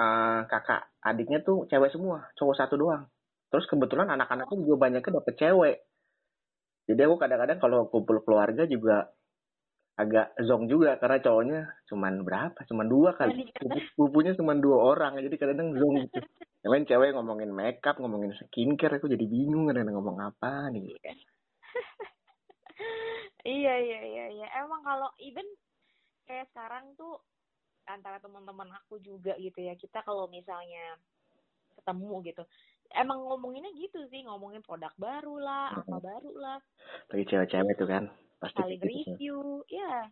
[0.00, 3.04] uh, kakak adiknya tuh cewek semua, cowok satu doang.
[3.50, 5.76] Terus kebetulan anak-anaknya juga banyaknya dapet cewek.
[6.86, 9.10] Jadi aku kadang-kadang kalau kumpul keluarga juga
[10.00, 11.60] agak zong juga karena cowoknya
[11.92, 12.58] cuman berapa?
[12.64, 13.52] Cuman dua kali.
[13.98, 15.20] Pupunya cuma dua orang.
[15.20, 16.18] Jadi kadang-kadang zong gitu.
[16.60, 20.92] Yang lain cewek ngomongin makeup, ngomongin skincare, aku jadi bingung kadang ngomong apa nih.
[23.48, 24.46] iya iya iya iya.
[24.60, 25.48] Emang kalau even
[26.28, 27.16] kayak sekarang tuh
[27.96, 29.74] antara teman-teman aku juga gitu ya.
[29.74, 30.98] Kita kalau misalnya
[31.80, 32.42] ketemu gitu.
[32.90, 36.58] Emang ngomonginnya gitu sih ngomongin produk baru lah apa baru lah.
[37.14, 38.04] Lagi cewek-cewek tuh kan
[38.40, 40.08] pasti saling gitu review ya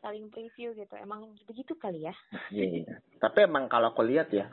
[0.00, 0.94] saling preview gitu.
[0.96, 2.14] Emang begitu kali ya.
[2.48, 2.94] Iya, iya.
[3.20, 4.48] tapi emang kalau aku lihat ya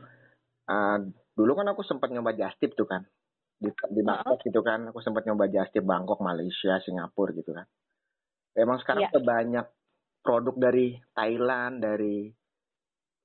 [0.68, 1.00] uh,
[1.34, 3.08] dulu kan aku sempat nyoba jastip tuh kan.
[3.56, 4.46] Di di Bangkok uh -huh.
[4.52, 7.64] gitu kan aku sempat nyoba jastip Bangkok Malaysia Singapura gitu kan.
[8.54, 9.24] Emang sekarang yeah.
[9.24, 9.66] banyak
[10.24, 12.32] produk dari Thailand dari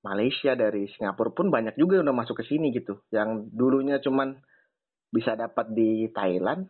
[0.06, 3.02] Malaysia, dari Singapura pun banyak juga yang udah masuk ke sini gitu.
[3.10, 4.38] Yang dulunya cuman
[5.10, 6.68] bisa dapat di Thailand,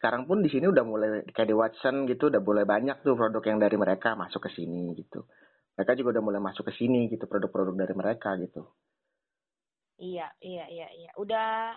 [0.00, 3.44] sekarang pun di sini udah mulai kayak di Watson gitu, udah mulai banyak tuh produk
[3.44, 5.28] yang dari mereka masuk ke sini gitu.
[5.76, 8.64] Mereka juga udah mulai masuk ke sini gitu, produk-produk dari mereka gitu.
[10.00, 11.10] Iya, iya, iya, iya.
[11.20, 11.76] Udah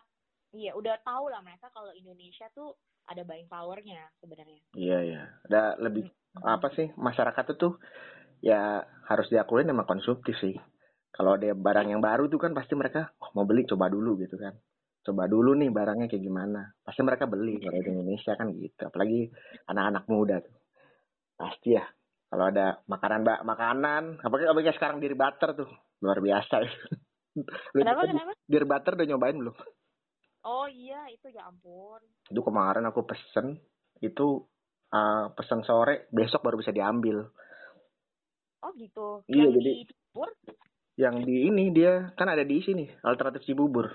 [0.56, 2.71] iya, udah tahu lah mereka kalau Indonesia tuh
[3.04, 4.63] ada buying powernya sebenarnya.
[4.80, 5.23] Iya, iya.
[5.52, 6.47] Ada lebih hmm.
[6.47, 7.76] apa sih masyarakat tuh
[8.43, 10.53] ya harus diakuin emang konsumtif sih.
[11.13, 14.36] Kalau ada barang yang baru tuh kan pasti mereka oh, mau beli coba dulu gitu
[14.36, 14.51] kan.
[15.03, 16.75] Coba dulu nih barangnya kayak gimana.
[16.84, 18.82] Pasti mereka beli kalau di Indonesia kan gitu.
[18.91, 19.32] Apalagi
[19.71, 20.56] anak-anak muda tuh.
[21.39, 21.86] Pasti ya.
[22.34, 25.69] Kalau ada makanan mbak makanan, apalagi apalagi sekarang diri butter tuh
[26.01, 26.56] luar biasa.
[27.77, 28.32] kenapa kenapa?
[28.41, 29.56] Diri butter udah nyobain belum?
[30.49, 32.01] Oh iya itu ya ampun.
[32.34, 33.62] Itu kemarin aku pesen
[34.01, 34.41] itu
[34.89, 37.21] uh, pesen sore besok baru bisa diambil
[38.63, 39.08] Oh gitu.
[39.28, 39.71] Iya yang jadi.
[39.76, 40.30] Di Cibubur?
[40.93, 43.91] Yang di ini dia kan ada di sini alternatif Cibubur.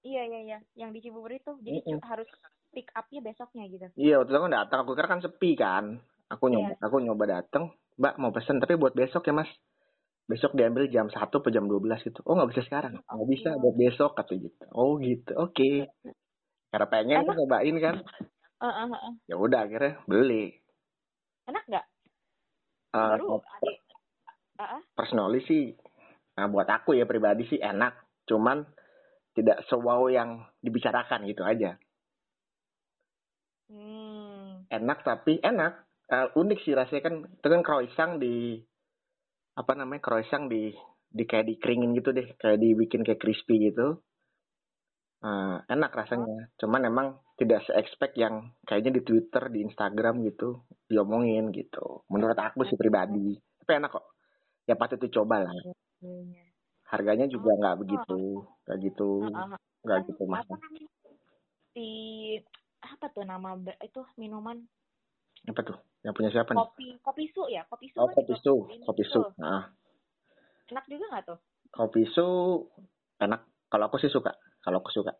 [0.00, 1.52] Iya iya iya, yang di Cibubur itu.
[1.60, 2.08] Jadi mm -hmm.
[2.08, 2.28] harus
[2.72, 3.86] pick upnya besoknya gitu.
[4.00, 5.84] Iya waktu itu kan datang aku kira kan sepi kan.
[6.32, 6.60] Aku iya.
[6.60, 6.84] nyoba yeah.
[6.84, 7.64] aku nyoba datang,
[8.00, 9.50] Mbak mau pesen tapi buat besok ya Mas.
[10.28, 13.48] besok diambil jam satu atau jam 12 gitu oh nggak bisa sekarang Oh, nggak bisa
[13.48, 13.60] iya.
[13.64, 15.88] buat besok kata gitu oh gitu oke
[16.68, 17.32] karena pengen Enak.
[17.32, 17.96] nyobain kan
[18.60, 19.12] Heeh, heeh.
[19.24, 20.52] ya udah akhirnya beli
[21.48, 21.86] enak nggak
[22.88, 23.87] Eh, baru adik
[24.58, 24.80] Heeh.
[24.98, 25.78] personally sih
[26.38, 27.98] nah buat aku ya pribadi sih enak.
[28.30, 28.62] Cuman
[29.34, 31.74] tidak sewow yang dibicarakan gitu aja.
[33.66, 34.62] Hmm.
[34.70, 35.82] Enak tapi enak.
[36.08, 38.62] Eh, unik sih rasanya kan itu kan croissant di
[39.58, 40.70] apa namanya croissant di
[41.10, 42.38] di kayak dikeringin gitu deh.
[42.38, 43.98] Kayak dibikin kayak crispy gitu.
[45.18, 46.54] Eh, enak rasanya.
[46.54, 52.06] Cuman emang tidak se expect yang kayaknya di Twitter di Instagram gitu diomongin gitu.
[52.14, 53.34] Menurut aku sih pribadi.
[53.58, 54.17] Tapi enak kok
[54.68, 55.54] ya patut dicoba lah
[55.98, 56.44] Iya.
[56.94, 59.26] harganya juga nggak begitu nggak gitu
[59.82, 60.56] nggak Kan gitu namanya?
[61.74, 61.88] Si
[62.82, 64.58] apa tuh nama itu minuman?
[65.46, 65.78] Apa tuh?
[66.02, 66.60] Yang punya siapa nih?
[66.60, 67.62] Kopi kopi su ya?
[67.66, 68.54] Kopi su oh kan kopi su
[68.86, 69.20] kopi su.
[69.22, 69.32] Tuh.
[69.38, 69.70] nah
[70.68, 71.38] enak juga nggak tuh?
[71.72, 72.26] Kopi su
[73.22, 73.40] enak.
[73.68, 75.12] Kalau aku sih suka kalau aku suka.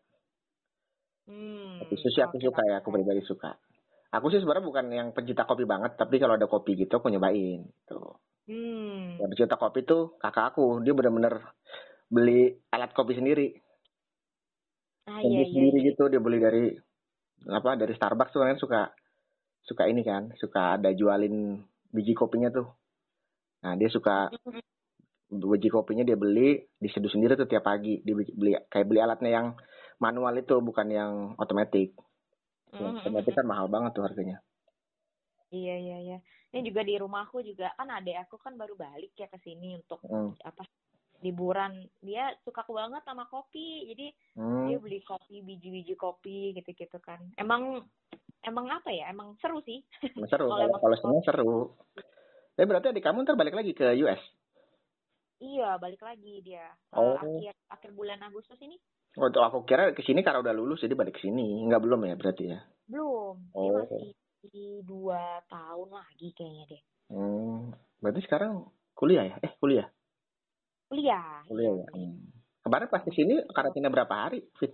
[1.27, 2.95] Hmm kopi su sih aku suka ya aku oke.
[2.99, 3.55] pribadi suka.
[4.09, 7.63] Aku sih sebenarnya bukan yang pencinta kopi banget tapi kalau ada kopi gitu aku nyobain
[7.85, 8.17] tuh
[8.49, 9.21] hmm.
[9.21, 10.81] Yang pencinta kopi tuh kakak aku.
[10.81, 11.37] Dia bener-bener
[12.09, 13.53] beli alat kopi sendiri.
[15.05, 15.87] Ah kopi iya iya sendiri iya.
[15.93, 16.65] gitu dia beli dari
[17.47, 18.81] apa dari Starbucks tuh kan suka
[19.63, 21.61] suka ini kan suka ada jualin
[21.93, 22.67] biji kopinya tuh.
[23.63, 24.33] Nah dia suka
[25.29, 28.01] biji kopinya dia beli diseduh sendiri tuh tiap pagi.
[28.01, 29.47] Dia beli kayak beli alatnya yang
[30.01, 31.93] manual itu bukan yang otomatis
[32.77, 34.37] yang Hmm, otomatis kan mahal banget tuh harganya.
[35.49, 36.17] Iya iya iya.
[36.49, 40.01] Ini juga di rumahku juga kan adek aku kan baru balik ya ke sini untuk
[40.01, 40.41] hmm.
[40.41, 40.65] apa
[41.21, 41.85] liburan.
[42.01, 43.85] Dia suka banget sama kopi.
[43.93, 44.65] Jadi Hmm.
[44.65, 47.21] dia beli kopi biji-biji kopi gitu-gitu kan.
[47.37, 47.85] Emang
[48.41, 49.13] emang apa ya?
[49.13, 49.83] Emang seru sih.
[50.17, 51.53] Emang seru Kalau kalau seneng seru
[52.59, 54.19] tapi berarti adik kamu ntar balik lagi ke US
[55.39, 56.67] Iya, balik lagi dia.
[56.91, 57.15] Eh, Oh.
[57.15, 58.75] akhir akhir bulan Agustus ini
[59.15, 61.63] Oh, aku kira ke sini karena udah lulus jadi balik ke sini.
[61.63, 62.59] Enggak belum ya berarti ya.
[62.91, 63.35] belum.
[63.47, 63.79] Dia Oh.
[63.79, 64.11] masih
[64.83, 66.81] dua tahun lagi kayaknya deh.
[67.11, 67.75] Hmm.
[67.99, 69.35] Berarti sekarang kuliah ya?
[69.43, 69.87] Eh, kuliah.
[70.87, 71.43] Kuliah.
[71.45, 71.87] Kuliah ya.
[71.91, 72.31] Hmm.
[72.63, 74.45] Kemarin pas di sini karantina berapa hari?
[74.55, 74.71] Fit?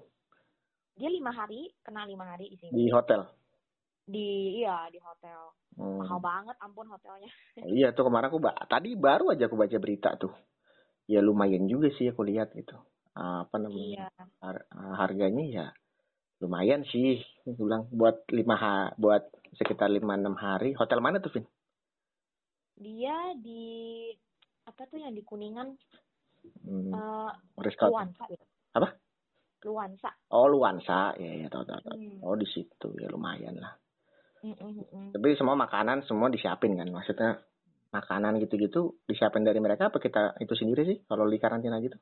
[0.96, 2.72] Dia lima hari, kena lima hari di sini.
[2.72, 3.22] Di hotel.
[4.06, 5.52] Di iya di hotel.
[5.76, 6.00] Hmm.
[6.00, 7.32] Mahal banget, ampun hotelnya.
[7.66, 10.32] Iya tuh kemarin aku tadi baru aja aku baca berita tuh.
[11.10, 12.78] Ya lumayan juga sih aku lihat gitu.
[13.16, 14.08] Apa namanya?
[14.08, 14.08] Iya.
[14.44, 14.68] har-
[15.00, 15.66] harganya ya
[16.46, 17.20] lumayan sih.
[17.44, 19.26] Aku bilang buat lima ha buat
[19.58, 20.78] sekitar lima enam hari.
[20.78, 21.46] Hotel mana tuh, Vin?
[22.78, 24.10] Dia di
[24.66, 25.74] apa tuh yang di Kuningan
[26.62, 26.94] Hmm.
[27.58, 27.90] Rizky.
[27.90, 28.38] Luansa ya?
[28.78, 28.94] Apa?
[29.66, 30.14] Luansa.
[30.30, 31.18] Oh, Luansa.
[31.18, 31.98] Ya, ya, tahu tahu tahu.
[31.98, 32.22] Hmm.
[32.22, 33.74] Oh, di situ ya lumayan lah.
[34.46, 35.08] Mm, mm.
[35.18, 36.86] Tapi semua makanan semua disiapin kan?
[36.94, 37.42] Maksudnya
[37.90, 41.98] makanan gitu-gitu disiapin dari mereka apa kita itu sendiri sih kalau di karantina gitu?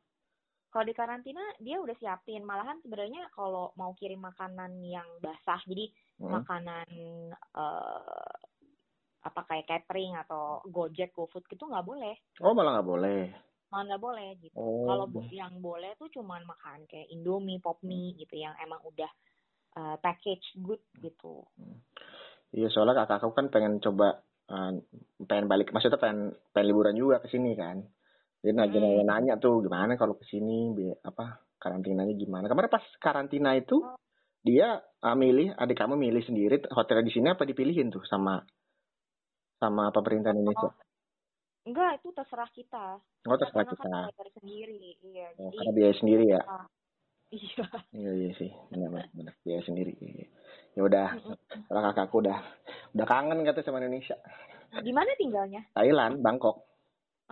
[0.74, 2.42] Kalau di karantina dia udah siapin.
[2.42, 5.86] Malahan sebenarnya kalau mau kirim makanan yang basah, jadi
[6.18, 6.42] Hmm.
[6.42, 6.90] makanan
[7.38, 8.34] eh
[9.24, 12.18] apa kayak catering atau Gojek, GoFood gitu nggak boleh.
[12.42, 13.22] Oh, malah nggak boleh.
[13.70, 14.58] Malah nggak boleh gitu.
[14.58, 14.90] Oh.
[14.90, 19.08] Kalau yang boleh tuh cuman makan kayak Indomie, Pop Mie gitu yang emang udah
[19.78, 21.46] eh, package good gitu.
[22.54, 24.72] Iya, soalnya kakak aku kan pengen coba eh,
[25.24, 27.86] pengen balik maksudnya pengen pengen liburan juga ke sini kan.
[28.43, 29.08] Jadi Hmm.
[29.08, 32.51] nanya tuh gimana kalau ke sini bi- apa karantinanya gimana.
[32.51, 33.95] Kemarin pas karantina itu Oh.
[34.43, 38.43] dia ah, milih adik kamu milih sendiri hotel di sini apa dipilihin tuh sama
[39.58, 40.67] sama pemerintah Indonesia.
[40.67, 40.75] Oh,
[41.63, 42.99] enggak, itu terserah kita.
[43.23, 43.88] Oh, terserah Karena kita.
[43.88, 44.79] kan bayar sendiri.
[45.08, 46.41] Iya, Oh, jadi karena biaya sendiri ya.
[46.43, 46.65] ah,
[47.32, 47.65] iya.
[47.95, 49.95] Iya iya sih, benar benar, biaya sendiri.
[50.03, 50.27] Iya, iya.
[50.75, 51.08] Ya udah,
[51.71, 52.38] kalau kakakku udah
[52.91, 54.19] udah kangen kata sama Indonesia.
[54.73, 55.63] Di mana tinggalnya?
[55.71, 56.73] Thailand, Bangkok.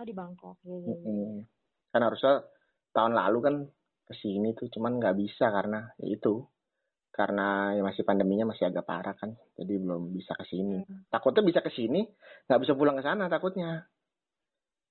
[0.02, 0.58] Oh, di Bangkok.
[0.66, 0.98] Iya.
[0.98, 1.46] Mm-mm.
[1.94, 2.42] Kan harusnya
[2.90, 3.54] tahun lalu kan
[4.02, 6.42] ke sini tuh, cuman nggak bisa karena ya itu.
[7.14, 10.80] Karena ya masih pandeminya masih agak parah kan, jadi belum bisa ke sini.
[10.80, 11.06] Hmm.
[11.12, 12.02] Takutnya bisa ke sini,
[12.48, 13.84] nggak bisa pulang ke sana takutnya.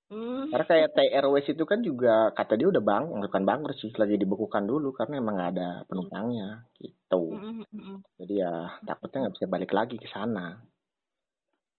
[0.06, 0.48] Hmm.
[0.48, 4.64] Karena kayak Airways itu kan juga kata dia udah bang, bukan bangkrut sih, lagi dibekukan
[4.64, 7.36] dulu karena emang nggak ada penumpangnya gitu.
[7.36, 7.98] Mm, mm, mm, mm.
[8.22, 8.52] Jadi ya
[8.86, 10.62] takutnya nggak bisa balik lagi ke sana.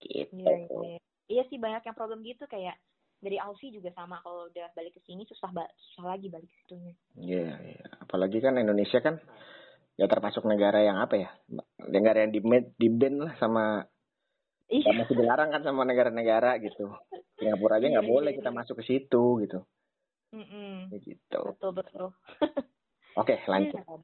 [0.04, 0.28] Gitu.
[0.38, 1.00] Iya, iya, iya.
[1.32, 2.76] Iya sih banyak yang problem gitu kayak
[3.24, 6.94] dari Aussie juga sama kalau udah balik ke sini susah susah lagi balik ke situnya.
[7.16, 7.86] Iya, iya.
[8.04, 9.18] Apalagi kan Indonesia kan
[9.96, 11.30] ya termasuk negara yang apa ya?
[11.88, 12.44] Negara yang di
[12.76, 13.88] di ban lah sama
[14.74, 14.90] Iya.
[14.90, 16.92] ya masih dilarang kan sama negara-negara gitu.
[17.38, 18.58] Singapura aja nggak Iya, boleh iya, kita iya.
[18.58, 19.60] masuk ke situ gitu.
[20.34, 20.90] Mm-mm.
[20.98, 21.42] Gitu.
[21.46, 22.08] Betul betul.
[23.14, 23.78] Oke, lanjut.
[23.78, 23.98] Iya.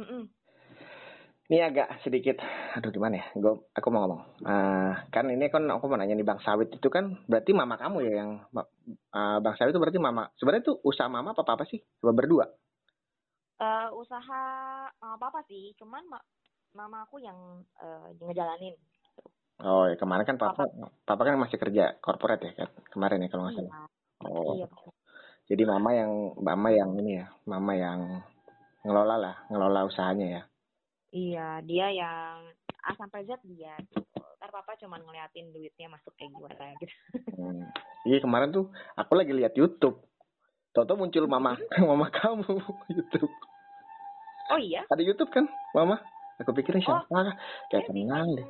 [0.00, 0.22] Mm-mm.
[1.46, 2.42] Ini agak sedikit
[2.74, 3.26] aduh gimana ya?
[3.38, 4.42] Gue aku mau ngomong.
[4.42, 8.02] Uh, kan ini kan aku mau nanya nih bang sawit itu kan berarti mama kamu
[8.02, 10.26] ya yang uh, bang sawit itu berarti mama.
[10.34, 11.78] Sebenarnya itu usaha mama apa apa sih?
[12.02, 12.46] Coba berdua?
[13.62, 14.42] Uh, usaha
[14.90, 15.70] apa apa sih.
[15.78, 16.18] Cuman ma
[16.74, 18.74] mama aku yang uh, ngejalanin.
[19.62, 22.68] Oh ya kemarin kan papa papa, papa kan masih kerja korporat ya kan?
[22.90, 23.86] Kemarin ya kalau nggak salah.
[24.26, 24.28] Iya.
[24.28, 24.54] oh.
[24.56, 24.66] Iya.
[25.46, 26.10] jadi mama yang
[26.42, 28.00] mama yang ini ya mama yang
[28.82, 30.42] ngelola lah ngelola usahanya ya
[31.14, 32.50] Iya, dia yang
[32.86, 34.02] A sampai Z dia gitu.
[34.38, 36.94] Ntar papa cuma ngeliatin duitnya masuk kayak gimana gitu.
[37.34, 37.66] Hmm.
[38.06, 39.98] Iya kemarin tuh aku lagi lihat YouTube.
[40.70, 42.46] Toto muncul mama mama kamu
[42.96, 43.32] YouTube.
[44.54, 44.86] Oh iya?
[44.86, 45.98] Ada YouTube kan, mama?
[46.38, 47.10] Aku pikirnya oh, siapa?
[47.10, 47.34] Oh,
[47.72, 48.46] Kayak kenal deh.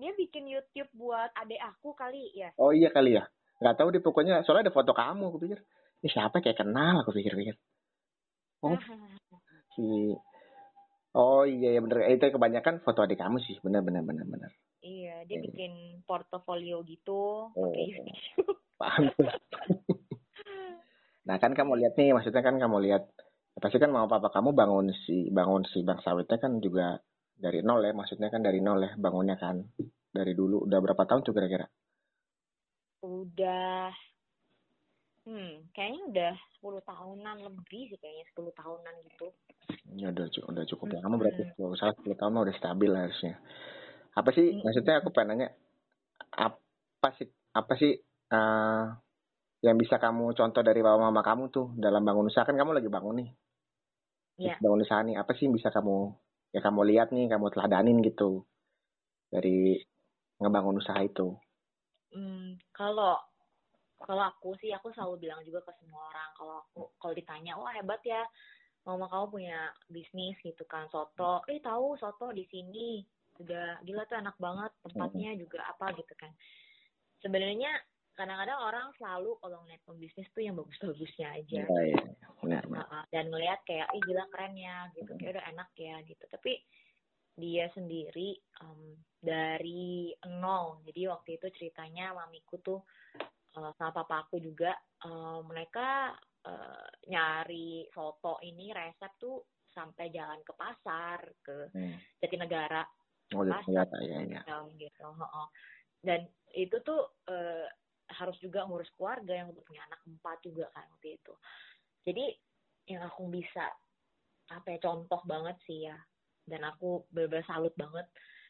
[0.00, 2.48] Dia bikin YouTube buat adek aku kali ya.
[2.56, 3.28] Oh iya kali ya.
[3.60, 5.60] Gak tahu deh pokoknya soalnya ada foto kamu aku pikir.
[6.00, 7.60] Ini siapa kayak kenal aku pikir-pikir.
[8.64, 8.72] Oh.
[9.76, 10.16] si
[11.10, 14.50] Oh iya ya bener itu kebanyakan foto adik kamu sih bener bener bener bener.
[14.80, 15.42] Iya dia iya.
[15.50, 15.72] bikin
[16.06, 17.74] portofolio gitu oh.
[18.80, 19.10] Paham.
[21.26, 23.10] nah kan kamu lihat nih maksudnya kan kamu lihat
[23.60, 26.96] pasti kan mau papa kamu bangun si bangun si bang sawitnya kan juga
[27.36, 29.68] dari nol ya maksudnya kan dari nol ya bangunnya kan
[30.10, 31.66] dari dulu udah berapa tahun tuh kira-kira?
[33.00, 33.94] Udah
[35.28, 36.32] Hmm, kayaknya udah
[36.64, 39.26] 10 tahunan lebih sih kayaknya 10 tahunan gitu.
[40.00, 41.00] Ya udah cukup udah cukup ya.
[41.04, 43.34] Kamu berarti kalau salah 10 tahun udah stabil harusnya.
[44.16, 44.64] Apa sih hmm.
[44.64, 45.48] maksudnya aku pengen nanya
[46.32, 47.92] apa sih apa sih
[48.32, 48.84] uh,
[49.60, 52.88] yang bisa kamu contoh dari bapak mama kamu tuh dalam bangun usaha kan kamu lagi
[52.88, 53.30] bangun nih.
[54.40, 54.54] Iya.
[54.56, 56.16] Bangun usaha nih apa sih yang bisa kamu
[56.56, 58.48] ya kamu lihat nih kamu teladanin gitu
[59.28, 59.76] dari
[60.40, 61.36] ngebangun usaha itu.
[62.10, 63.14] Hmm, kalau
[64.00, 67.72] kalau aku sih aku selalu bilang juga ke semua orang kalau aku kalau ditanya wah
[67.76, 68.24] hebat ya
[68.88, 69.58] mama kamu punya
[69.92, 70.88] bisnis gitu kan.
[70.88, 71.44] Soto.
[71.50, 73.04] Eh tahu soto di sini.
[73.40, 76.32] Udah gila tuh enak banget tempatnya juga apa gitu kan.
[77.20, 77.72] Sebenarnya
[78.16, 81.62] kadang-kadang orang selalu kalau ngeliat pembisnis tuh yang bagus-bagusnya aja.
[81.64, 82.04] Ya, ya.
[82.40, 83.04] Benar, benar.
[83.12, 85.12] dan ngeliat kayak ih gila keren ya gitu.
[85.16, 86.24] Kayak udah enak ya gitu.
[86.28, 86.52] Tapi
[87.40, 90.84] dia sendiri um, dari nol.
[90.84, 92.80] Jadi waktu itu ceritanya mamiku tuh
[93.56, 96.14] uh, sama papa aku juga uh, mereka
[96.46, 101.94] uh, nyari soto ini resep tuh sampai jalan ke pasar ke hmm.
[102.18, 102.82] Jatinegara
[103.34, 104.42] oh, pasar ya, ya.
[104.74, 105.06] gitu
[106.00, 107.66] dan itu tuh uh,
[108.10, 111.34] harus juga ngurus keluarga yang punya anak empat juga kan waktu itu
[112.02, 112.24] jadi
[112.90, 113.70] yang aku bisa
[114.50, 115.94] apa ya contoh banget sih ya
[116.50, 118.06] dan aku benar-benar salut banget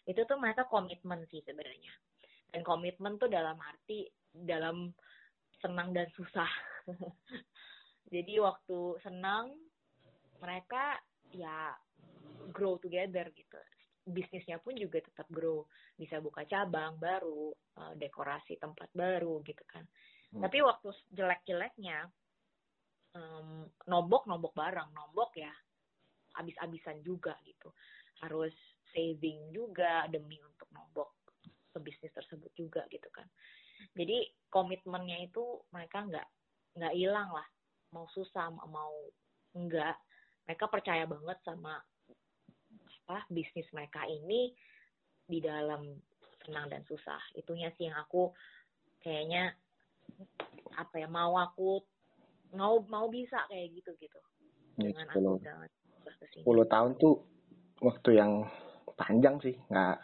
[0.09, 1.93] itu tuh mereka komitmen sih sebenarnya
[2.57, 4.95] dan komitmen tuh dalam arti dalam
[5.61, 6.49] senang dan susah.
[8.15, 9.55] Jadi waktu senang
[10.43, 10.99] mereka
[11.31, 11.75] ya
[12.51, 13.59] grow together gitu.
[14.11, 19.85] Bisnisnya pun juga tetap grow, bisa buka cabang baru, uh, dekorasi tempat baru gitu kan.
[20.35, 20.43] Hmm.
[20.43, 22.09] Tapi waktu jelek-jeleknya
[23.15, 25.53] um, nombok nombok barang, nombok ya
[26.41, 27.71] abis-abisan juga gitu.
[28.25, 28.55] Harus
[28.91, 31.15] saving juga demi untuk nombok
[31.71, 33.27] ke bisnis tersebut juga gitu kan
[33.97, 36.29] jadi komitmennya itu mereka nggak
[36.79, 37.47] nggak hilang lah.
[37.91, 38.95] Mau susah mau
[39.55, 39.99] enggak
[40.47, 41.79] mereka percaya banget sama
[43.07, 44.55] apa bisnis mereka ini
[45.27, 45.87] di dalam
[46.47, 47.19] senang dan susah.
[47.35, 48.31] Itunya sih yang aku
[49.03, 49.55] kayaknya
[50.79, 51.83] apa ya mau aku
[52.55, 54.19] mau mau bisa kayak gitu gitu.
[54.79, 55.43] Ya, dengan 10,
[56.47, 57.15] aku 10 tahun tuh
[57.83, 58.47] waktu yang
[58.95, 59.55] panjang sih.
[59.71, 59.97] Nggak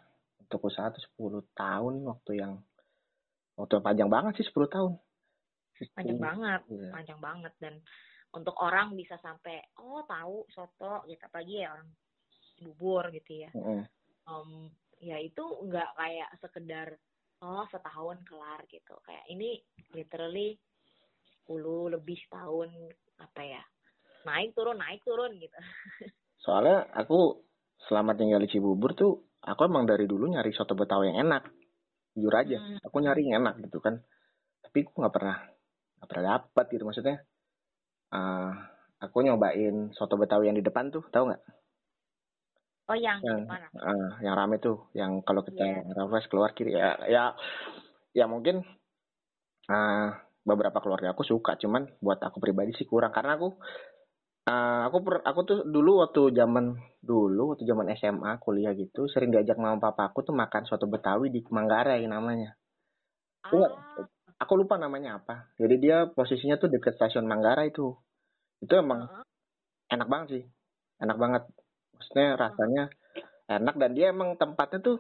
[0.46, 2.62] untuk usaha tuh 10 tahun waktu yang
[3.56, 4.92] waktu panjang banget sih 10 tahun.
[5.92, 6.92] Panjang banget yeah.
[6.92, 7.52] panjang banget.
[7.60, 7.74] Dan
[8.32, 11.20] untuk orang bisa sampai oh tahu soto gitu.
[11.24, 11.88] Apalagi ya orang
[12.62, 13.50] bubur gitu ya.
[13.52, 13.80] Mm -hmm.
[14.28, 14.50] um,
[15.00, 16.88] ya itu nggak kayak sekedar
[17.44, 18.94] oh setahun kelar gitu.
[19.04, 19.60] Kayak ini
[19.92, 20.56] literally
[21.48, 22.72] 10 lebih tahun
[23.16, 23.62] apa ya
[24.26, 25.56] naik turun naik turun gitu.
[26.44, 27.40] Soalnya aku
[27.86, 31.46] selama tinggal di Cibubur tuh aku emang dari dulu nyari soto Betawi yang enak
[32.16, 32.81] jujur aja hmm.
[32.81, 34.00] aku nyari yang enak gitu kan.
[34.64, 35.37] Tapi aku nggak pernah
[36.00, 37.16] nggak pernah dapat gitu maksudnya.
[38.09, 38.57] Uh,
[39.05, 41.43] aku nyobain soto betawi yang di depan tuh tahu nggak?
[42.86, 45.84] Oh yang yang, uh, yang rame tuh yang kalau kita yeah.
[45.93, 46.72] refresh keluar kiri.
[46.72, 47.24] Ya ya
[48.16, 48.64] ya mungkin
[49.68, 50.09] uh,
[50.40, 53.12] beberapa keluarga aku suka cuman buat aku pribadi sih kurang.
[53.12, 53.61] Karena aku
[54.47, 59.34] uh, aku per, aku tuh dulu waktu zaman dulu waktu zaman SMA kuliah gitu sering
[59.34, 62.55] diajak mama papa aku tuh makan soto Betawi di Manggarai namanya.
[63.47, 64.07] Aku, ah.
[64.38, 65.51] aku lupa namanya apa.
[65.59, 67.94] Jadi dia posisinya tuh deket stasiun Manggarai itu.
[68.59, 69.24] Itu emang uh -huh.
[69.92, 70.44] enak banget sih.
[70.99, 71.42] Enak banget.
[71.94, 72.84] Maksudnya rasanya
[73.47, 74.99] enak dan dia emang tempatnya tuh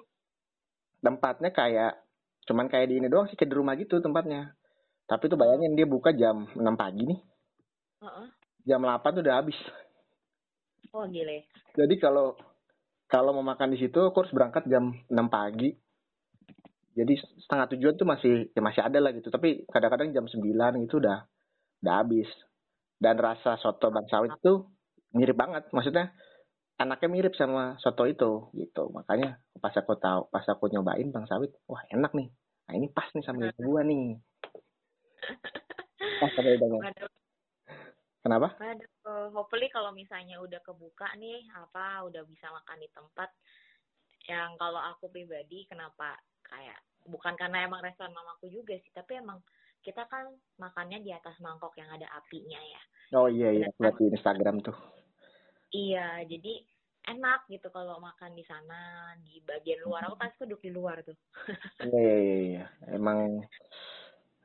[1.02, 1.98] tempatnya kayak
[2.46, 4.54] cuman kayak di ini doang sih kayak di rumah gitu tempatnya
[5.10, 7.20] tapi tuh bayangin dia buka jam 6 pagi nih
[8.06, 8.26] Heeh.
[8.66, 9.58] Jam 8 tuh udah habis.
[10.90, 11.46] Oh gile.
[11.76, 12.34] jadi kalau
[13.06, 15.70] kalau mau makan di situ aku harus berangkat jam 6 pagi.
[16.96, 17.12] Jadi
[17.44, 19.30] setengah tujuan tuh masih ya masih ada lah gitu.
[19.30, 21.28] Tapi kadang-kadang jam 9 gitu udah
[21.84, 22.26] udah habis.
[22.98, 24.66] Dan rasa soto bang sawit itu
[25.14, 25.68] mirip banget.
[25.70, 26.10] Maksudnya
[26.80, 28.88] anaknya mirip sama soto itu gitu.
[28.90, 32.32] Makanya pas aku tahu pas aku nyobain bang sawit wah enak nih.
[32.66, 34.18] Nah ini pas nih sama gua nih.
[36.16, 37.12] Pas sama Waduh,
[38.26, 39.30] kenapa waduh.
[39.30, 43.30] Hopefully kalau misalnya udah kebuka nih, apa udah bisa makan di tempat
[44.26, 49.38] yang kalau aku pribadi kenapa kayak bukan karena emang restoran mamaku juga sih, tapi emang
[49.86, 50.26] kita kan
[50.58, 52.82] makannya di atas mangkok yang ada apinya ya.
[53.14, 54.74] oh iya iya lihat di Instagram tuh
[55.74, 56.62] Iya, jadi
[57.06, 60.06] enak gitu kalau makan di sana di bagian luar.
[60.08, 61.16] Aku pasti duduk di luar tuh.
[61.84, 62.64] iya iya iya, iya.
[62.96, 63.44] emang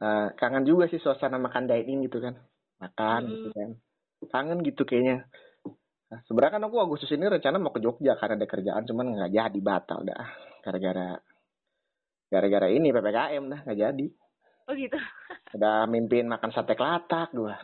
[0.01, 2.35] eh, kangen juga sih suasana makan dining gitu kan
[2.81, 3.31] makan Mm-mm.
[3.31, 3.69] gitu kan.
[4.29, 5.25] Kangen gitu kayaknya.
[6.11, 9.31] Nah, sebenarnya kan aku Agustus ini rencana mau ke Jogja karena ada kerjaan cuman nggak
[9.31, 10.27] jadi batal dah.
[10.59, 11.15] Gara-gara
[12.27, 14.07] gara-gara ini ppkm dah nggak jadi.
[14.69, 14.99] Oh gitu.
[15.51, 17.55] udah mimpin makan sate kelatak gua.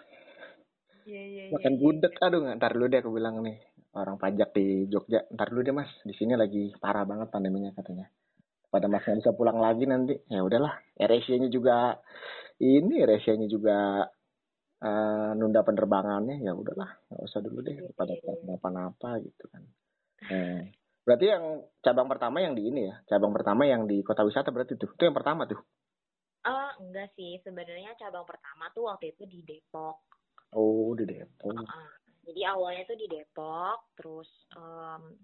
[1.07, 1.53] Iya iya iya.
[1.55, 3.59] makan gudeg aduh nggak ntar dulu deh aku bilang nih.
[3.95, 5.91] Orang pajak di Jogja ntar dulu deh mas.
[6.07, 8.07] Di sini lagi parah banget pandeminya katanya.
[8.67, 10.15] Pada mas nggak bisa pulang lagi nanti.
[10.31, 11.99] Ya udahlah RSC-nya juga
[12.63, 14.07] ini RSC-nya juga
[14.83, 19.63] eh, nunda penerbangannya ya udahlah nggak usah dulu deh pada kenapa-napa gitu kan
[20.27, 20.61] nah,
[21.07, 21.43] berarti yang
[21.81, 25.03] cabang pertama yang di ini ya cabang pertama yang di kota wisata berarti tuh itu
[25.03, 25.61] yang pertama tuh
[26.47, 27.35] Oh, enggak sih.
[27.43, 29.99] Sebenarnya cabang pertama tuh waktu itu di Depok.
[30.55, 31.89] oh di Depok Heeh.
[32.27, 35.15] Jadi awalnya tuh di Depok, terus em,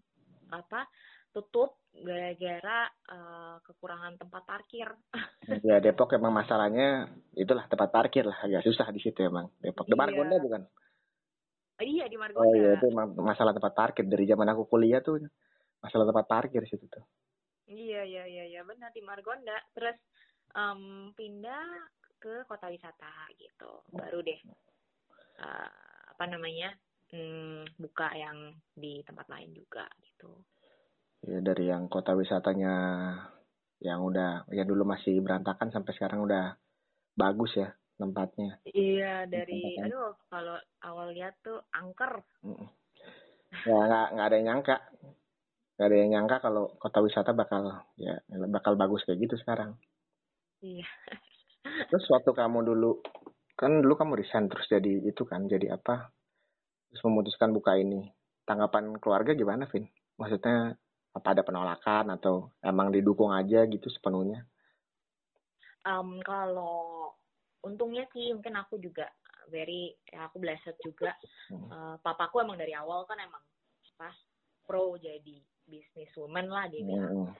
[0.51, 0.87] apa
[1.33, 4.87] tutup gara-gara eh, kekurangan tempat parkir.
[5.67, 9.85] Ya Depok emang masalahnya itulah tempat parkir lah agak susah di situ emang Depok.
[9.85, 9.99] Di Iya.
[9.99, 10.63] Margonda bukan?
[11.83, 12.55] iya di Oh Margonda.
[12.55, 12.87] iya itu
[13.19, 15.19] masalah tempat parkir dari zaman aku kuliah tuh
[15.83, 17.03] masalah tempat parkir situ tuh.
[17.67, 19.57] Iya iya iya iya benar di Margonda.
[19.75, 19.99] Terus
[20.55, 21.65] em, pindah
[22.23, 23.83] ke kota wisata gitu.
[23.91, 24.39] Baru deh
[25.43, 25.69] eh,
[26.13, 26.71] apa namanya
[27.11, 30.31] hmm, buka yang di tempat lain juga gitu.
[31.23, 32.73] Ya dari yang kota wisatanya
[33.79, 36.55] yang udah ya dulu masih berantakan sampai sekarang udah
[37.15, 38.59] bagus ya tempatnya.
[38.67, 39.87] Iya dari Tempat-tempat.
[39.87, 42.23] aduh kalau awal lihat tuh angker.
[43.63, 44.77] Ya nggak nggak ada yang nyangka.
[45.79, 47.63] Nggak ada yang nyangka kalau kota wisata bakal
[47.95, 48.19] ya
[48.51, 49.79] bakal bagus kayak gitu sekarang.
[50.59, 50.87] Iya.
[51.91, 52.99] Terus waktu kamu dulu
[53.55, 56.11] kan dulu kamu resign terus jadi itu kan jadi apa?
[56.91, 58.11] Terus memutuskan buka ini.
[58.43, 59.87] Tanggapan keluarga gimana, Vin?
[60.19, 60.75] Maksudnya
[61.13, 64.41] apa ada penolakan atau emang didukung aja gitu sepenuhnya?
[65.85, 67.13] Em, kalau
[67.61, 69.07] untungnya sih mungkin aku juga
[69.53, 71.13] very ya aku blessed juga.
[71.53, 71.69] Hmm.
[71.69, 73.43] Eh, papaku emang dari awal kan emang
[73.95, 74.15] pas
[74.65, 75.37] pro jadi
[75.69, 77.29] businesswoman lah dia bilang.
[77.29, 77.33] Hmm.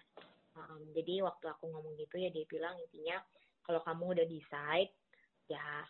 [0.53, 3.17] Um, jadi waktu aku ngomong gitu ya dia bilang intinya
[3.65, 4.93] kalau kamu udah decide
[5.49, 5.82] ya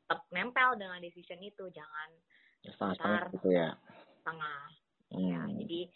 [0.00, 2.08] tetap nempel dengan decision itu jangan
[2.64, 3.28] Ntar.
[3.36, 3.76] gitu ya.
[4.22, 4.64] tengah
[5.12, 5.60] ya Hmm.
[5.60, 5.92] jadi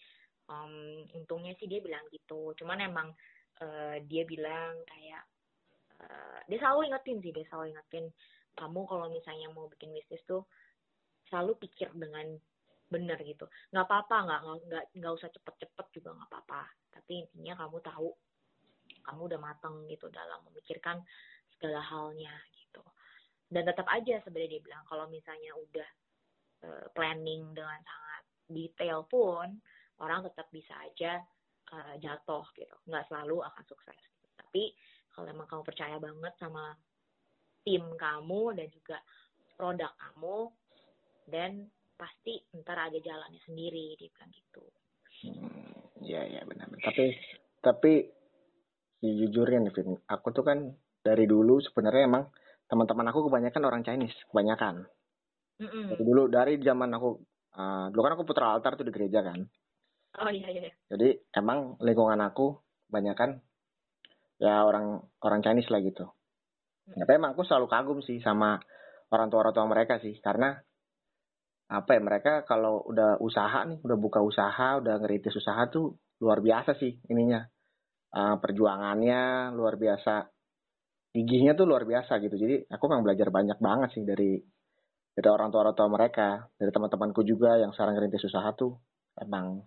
[0.50, 2.54] um, untungnya sih dia bilang gitu.
[2.58, 3.08] Cuman emang
[3.62, 5.24] eh, dia bilang kayak
[6.02, 8.06] eh, dia selalu ingetin sih dia selalu ingetin.
[8.56, 10.48] Kamu kalau misalnya mau bikin bisnis tuh
[11.28, 12.38] selalu pikir dengan
[12.86, 13.50] bener gitu.
[13.74, 14.40] Nggak apa-apa nggak
[14.70, 16.62] nggak nggak usah cepet-cepet juga nggak apa-apa.
[16.94, 18.08] Tapi intinya kamu tahu
[19.06, 21.02] kamu udah mateng gitu dalam memikirkan
[21.58, 22.82] segala halnya gitu.
[23.46, 25.88] Dan tetap aja sebenarnya dia bilang kalau misalnya udah
[26.66, 29.58] eh, planning dengan sangat detail pun
[30.02, 31.22] orang tetap bisa aja
[31.72, 34.28] eh, jatuh gitu nggak selalu akan sukses gitu.
[34.36, 34.62] tapi
[35.12, 36.76] kalau emang kamu percaya banget sama
[37.64, 38.98] tim kamu dan juga
[39.56, 40.38] produk kamu
[41.26, 41.66] dan
[41.96, 44.64] pasti ntar ada jalannya sendiri dia bilang gitu
[45.24, 45.48] Hmm,
[46.04, 46.68] Iya iya benar.
[46.84, 47.16] Tapi
[47.64, 47.92] tapi
[49.00, 50.58] jujurnya nih Vin, aku tuh kan
[51.00, 52.24] dari dulu sebenarnya emang
[52.66, 54.84] teman-teman aku kebanyakan orang Chinese, kebanyakan.
[55.62, 55.96] Mm-mm.
[55.96, 57.08] Dari dulu dari zaman aku
[57.56, 59.40] uh, dulu kan aku putra altar tuh di gereja kan.
[60.20, 60.70] Oh iya iya.
[60.88, 62.56] Jadi emang lingkungan aku
[62.88, 63.42] kebanyakan
[64.40, 66.06] ya orang orang Chinese lah gitu.
[66.86, 68.62] Tapi emang aku selalu kagum sih sama
[69.10, 70.14] orang tua orang tua mereka sih.
[70.22, 70.54] Karena
[71.66, 76.38] apa ya mereka kalau udah usaha nih udah buka usaha udah ngerintis usaha tuh luar
[76.38, 77.42] biasa sih ininya.
[78.14, 80.30] Eh, perjuangannya luar biasa.
[81.16, 82.36] Gigihnya tuh luar biasa gitu.
[82.38, 84.38] Jadi aku memang belajar banyak banget sih dari
[85.16, 86.46] dari orang tua orang tua mereka.
[86.54, 88.78] Dari teman-temanku juga yang sekarang ngerintis usaha tuh.
[89.16, 89.64] Emang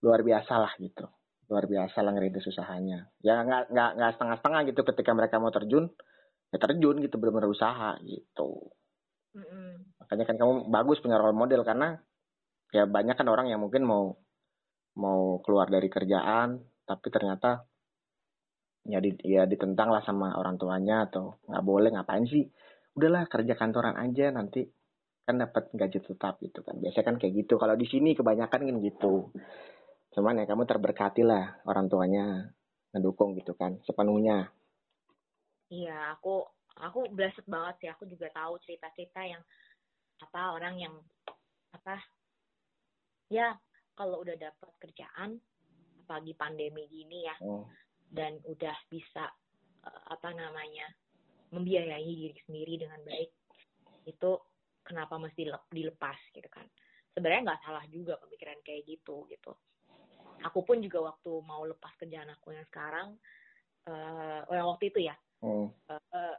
[0.00, 1.06] luar biasa lah gitu.
[1.50, 5.90] Luar biasa lah ngerintis usahanya ya nggak nggak nggak setengah-setengah gitu ketika mereka mau terjun
[6.50, 8.70] ya terjun gitu benar-benar usaha gitu.
[9.30, 10.02] Mm-hmm.
[10.02, 11.94] makanya kan kamu bagus punya role model karena
[12.74, 14.18] ya banyak kan orang yang mungkin mau
[14.98, 17.62] mau keluar dari kerjaan tapi ternyata
[18.90, 22.42] ya di, ya ditentang lah sama orang tuanya atau nggak boleh ngapain sih?
[22.96, 24.66] Udahlah kerja kantoran aja nanti
[25.22, 26.74] kan dapat gaji tetap gitu kan.
[26.80, 27.54] Biasanya kan kayak gitu.
[27.60, 29.30] Kalau di sini kebanyakan kan gitu
[30.10, 32.50] cuman ya kamu terberkati lah orang tuanya
[32.90, 34.50] ngedukung gitu kan sepenuhnya.
[35.70, 36.42] Iya aku
[36.82, 37.88] aku blessed banget sih.
[37.94, 39.42] Aku juga tahu cerita-cerita yang
[40.20, 40.94] apa orang yang
[41.70, 42.02] apa
[43.30, 43.54] ya
[43.94, 45.38] kalau udah dapat kerjaan
[46.04, 47.70] apalagi pandemi gini ya oh.
[48.10, 49.30] dan udah bisa
[49.86, 50.90] uh, apa namanya
[51.54, 53.30] membiayai diri sendiri dengan baik
[54.10, 54.30] itu
[54.82, 56.66] kenapa mesti dilepas gitu kan.
[57.14, 59.54] Sebenarnya nggak salah juga pemikiran kayak gitu gitu
[60.44, 63.08] aku pun juga waktu mau lepas kerjaan aku yang sekarang
[63.88, 65.68] uh, yang waktu itu ya hmm.
[65.88, 66.36] uh,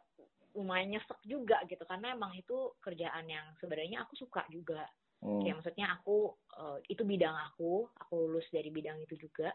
[0.58, 4.84] lumayan nyesek juga gitu karena emang itu kerjaan yang sebenarnya aku suka juga
[5.24, 5.42] hmm.
[5.46, 9.54] kayak maksudnya aku uh, itu bidang aku aku lulus dari bidang itu juga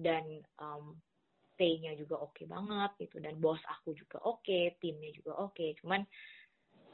[0.00, 0.24] dan
[0.56, 0.96] um,
[1.58, 5.52] pay-nya juga oke okay banget gitu dan bos aku juga oke okay, timnya juga oke
[5.52, 5.76] okay.
[5.78, 6.00] cuman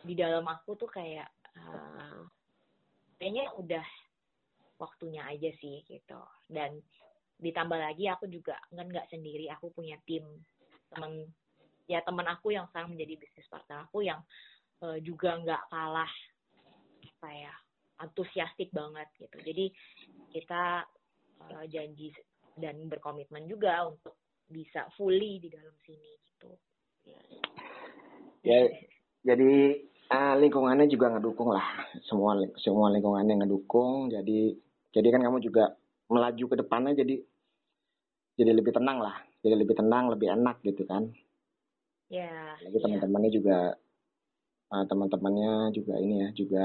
[0.03, 2.27] di dalam aku tuh kayak uh,
[3.19, 3.87] kayaknya udah
[4.79, 6.21] waktunya aja sih gitu.
[6.47, 6.79] Dan
[7.39, 10.27] ditambah lagi aku juga kan nggak sendiri aku punya tim
[10.91, 11.23] teman
[11.87, 14.19] ya teman aku yang sekarang menjadi bisnis partner aku yang
[14.83, 16.13] uh, juga nggak kalah
[17.19, 17.55] apa ya
[17.99, 19.39] antusiastik banget gitu.
[19.43, 19.67] Jadi
[20.31, 20.87] kita
[21.51, 22.15] uh, janji
[22.59, 26.51] dan berkomitmen juga untuk bisa fully di dalam sini gitu.
[28.43, 28.67] Ya
[29.27, 29.83] jadi
[30.15, 31.67] uh, lingkungannya juga ngedukung lah.
[32.07, 34.11] Semua semua lingkungannya ngedukung.
[34.15, 34.55] Jadi
[34.93, 35.77] jadi kan kamu juga
[36.09, 37.21] melaju ke depannya jadi
[38.39, 39.19] jadi lebih tenang lah.
[39.43, 41.11] Jadi lebih tenang lebih enak gitu kan.
[42.09, 42.83] Ya lagi yeah.
[42.87, 43.59] teman-temannya juga
[44.73, 46.63] uh, teman-temannya juga ini ya juga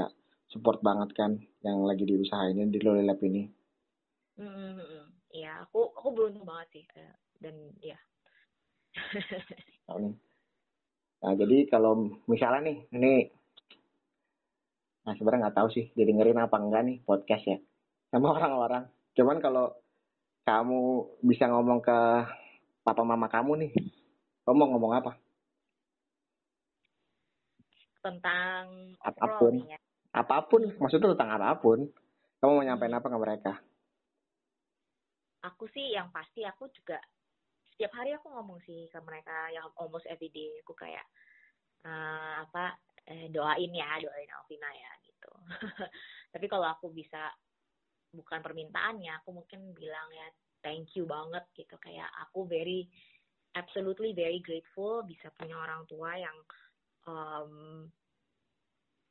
[0.48, 3.44] support banget kan yang lagi di usaha ini di Loli Lab ini.
[4.34, 5.04] Mm -hmm.
[5.34, 7.98] ya aku aku beruntung banget sih eh, dan ya.
[11.24, 13.12] Nah jadi kalau misalnya nih ini
[15.04, 17.58] nah sebenarnya nggak tahu sih jadi dengerin apa enggak nih podcast ya
[18.14, 18.86] sama orang-orang.
[19.18, 19.74] Cuman kalau
[20.46, 21.98] kamu bisa ngomong ke
[22.86, 23.72] papa mama kamu nih,
[24.46, 25.12] kamu mau ngomong apa?
[27.98, 29.54] Tentang apa pun.
[29.66, 29.78] Ya.
[30.14, 31.90] Apa pun, maksudnya tentang apa pun.
[32.38, 33.52] Kamu mau nyampein apa ke mereka?
[35.42, 37.00] Aku sih yang pasti aku juga
[37.74, 41.02] setiap hari aku ngomong sih ke mereka yang almost everyday aku kayak
[41.82, 42.78] uh, apa
[43.10, 45.30] eh, doain ya doain Alvina ya gitu
[46.32, 47.34] tapi kalau aku bisa
[48.14, 50.26] bukan permintaannya aku mungkin bilang ya
[50.64, 51.76] thank you banget gitu.
[51.82, 52.88] Kayak aku very
[53.52, 56.36] absolutely very grateful bisa punya orang tua yang
[57.04, 57.52] um,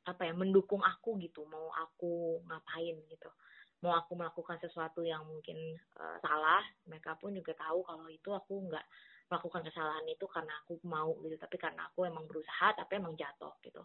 [0.03, 1.45] apa ya mendukung aku gitu.
[1.47, 3.29] Mau aku ngapain gitu.
[3.83, 8.71] Mau aku melakukan sesuatu yang mungkin uh, salah mereka pun juga tahu kalau itu aku
[8.71, 8.83] nggak
[9.31, 11.35] melakukan kesalahan itu karena aku mau gitu.
[11.37, 13.83] Tapi karena aku emang berusaha tapi emang jatuh gitu.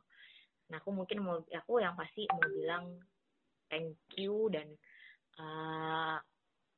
[0.72, 2.84] Nah aku mungkin mau aku yang pasti mau bilang
[3.68, 4.74] thank you dan
[5.38, 6.16] uh,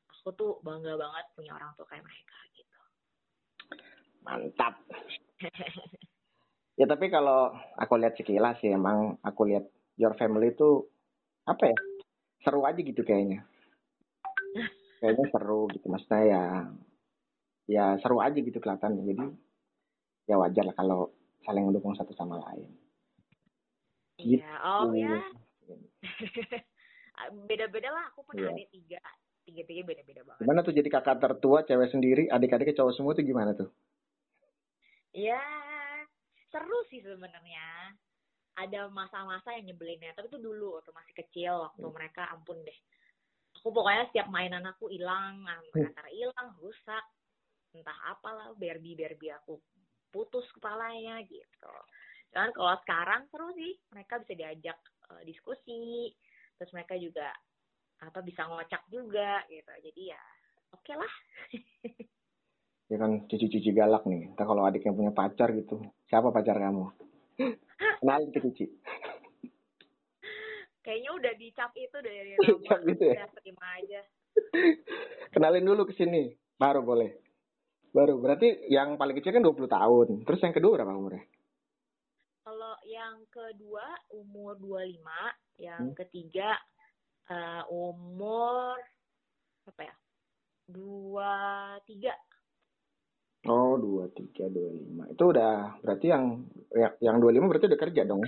[0.08, 2.80] aku tuh bangga banget punya orang tua kayak mereka gitu.
[4.24, 4.74] Mantap.
[6.80, 9.64] ya tapi kalau aku lihat sekilas sih emang aku lihat
[9.96, 10.84] your family itu
[11.48, 11.78] apa ya
[12.44, 13.44] seru aja gitu kayaknya.
[15.00, 16.42] kayaknya seru gitu maksudnya ya
[17.64, 19.32] ya seru aja gitu kelihatan jadi
[20.28, 21.08] ya wajar lah kalau
[21.42, 22.68] saling mendukung satu sama lain.
[24.20, 24.68] Iya, gitu.
[24.68, 25.16] oh ya.
[27.28, 28.54] beda-beda lah aku punya yeah.
[28.56, 29.00] adik tiga.
[29.44, 30.40] Tiga tiga beda-beda banget.
[30.44, 33.68] Gimana tuh jadi kakak tertua cewek sendiri adik-adiknya cowok semua tuh gimana tuh?
[35.12, 35.40] Ya
[36.54, 37.96] seru sih sebenarnya.
[38.60, 41.96] Ada masa-masa yang nyebelinnya tapi itu dulu waktu masih kecil waktu hmm.
[41.96, 42.78] mereka ampun deh.
[43.60, 45.88] Aku pokoknya setiap mainan aku hilang hmm.
[45.88, 47.04] antara hilang rusak.
[47.70, 49.56] Entah apalah berbi berbi aku
[50.10, 51.72] putus kepalanya gitu.
[52.30, 54.78] Kan kalau sekarang seru sih mereka bisa diajak
[55.10, 56.14] uh, diskusi
[56.60, 57.32] terus mereka juga
[58.04, 59.72] apa bisa ngocak juga gitu.
[59.88, 60.22] Jadi ya
[60.76, 61.12] oke okay lah.
[62.90, 64.28] Ya kan cici-cici galak nih.
[64.34, 65.80] Entah kalau adiknya punya pacar gitu
[66.12, 66.92] siapa pacar kamu?
[68.04, 68.68] Kenalin ke cici
[70.90, 73.26] kayaknya udah dicap itu dari dicap gitu ya?
[73.38, 74.00] terima aja.
[75.30, 76.34] Kenalin dulu ke sini.
[76.58, 77.14] Baru boleh.
[77.94, 78.18] Baru.
[78.18, 80.06] Berarti yang paling kecil kan 20 tahun.
[80.26, 81.24] Terus yang kedua berapa umurnya?
[82.42, 84.98] Kalau yang kedua umur 25
[85.60, 85.96] yang hmm.
[86.00, 86.56] ketiga
[87.28, 88.80] uh, umur
[89.68, 89.94] apa ya
[90.64, 91.32] dua
[91.84, 92.16] tiga
[93.44, 96.48] oh dua tiga dua lima itu udah berarti yang
[97.04, 98.24] yang dua lima berarti udah kerja dong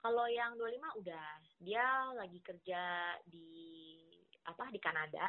[0.00, 1.28] kalau yang dua lima udah
[1.60, 1.84] dia
[2.16, 3.50] lagi kerja di
[4.46, 5.26] apa di Kanada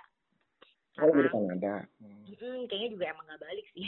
[1.00, 1.88] Oh, di Kanada.
[2.04, 2.28] Hmm.
[2.36, 3.88] Hmm, kayaknya juga emang gak balik sih.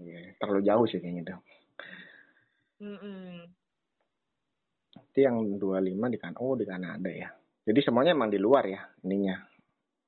[0.00, 1.42] Iya, terlalu jauh sih kayaknya dong.
[2.80, 3.34] Mm -mm.
[5.12, 7.28] Itu yang 25 di kan oh di Kanada ya.
[7.68, 9.36] Jadi semuanya emang di luar ya ininya.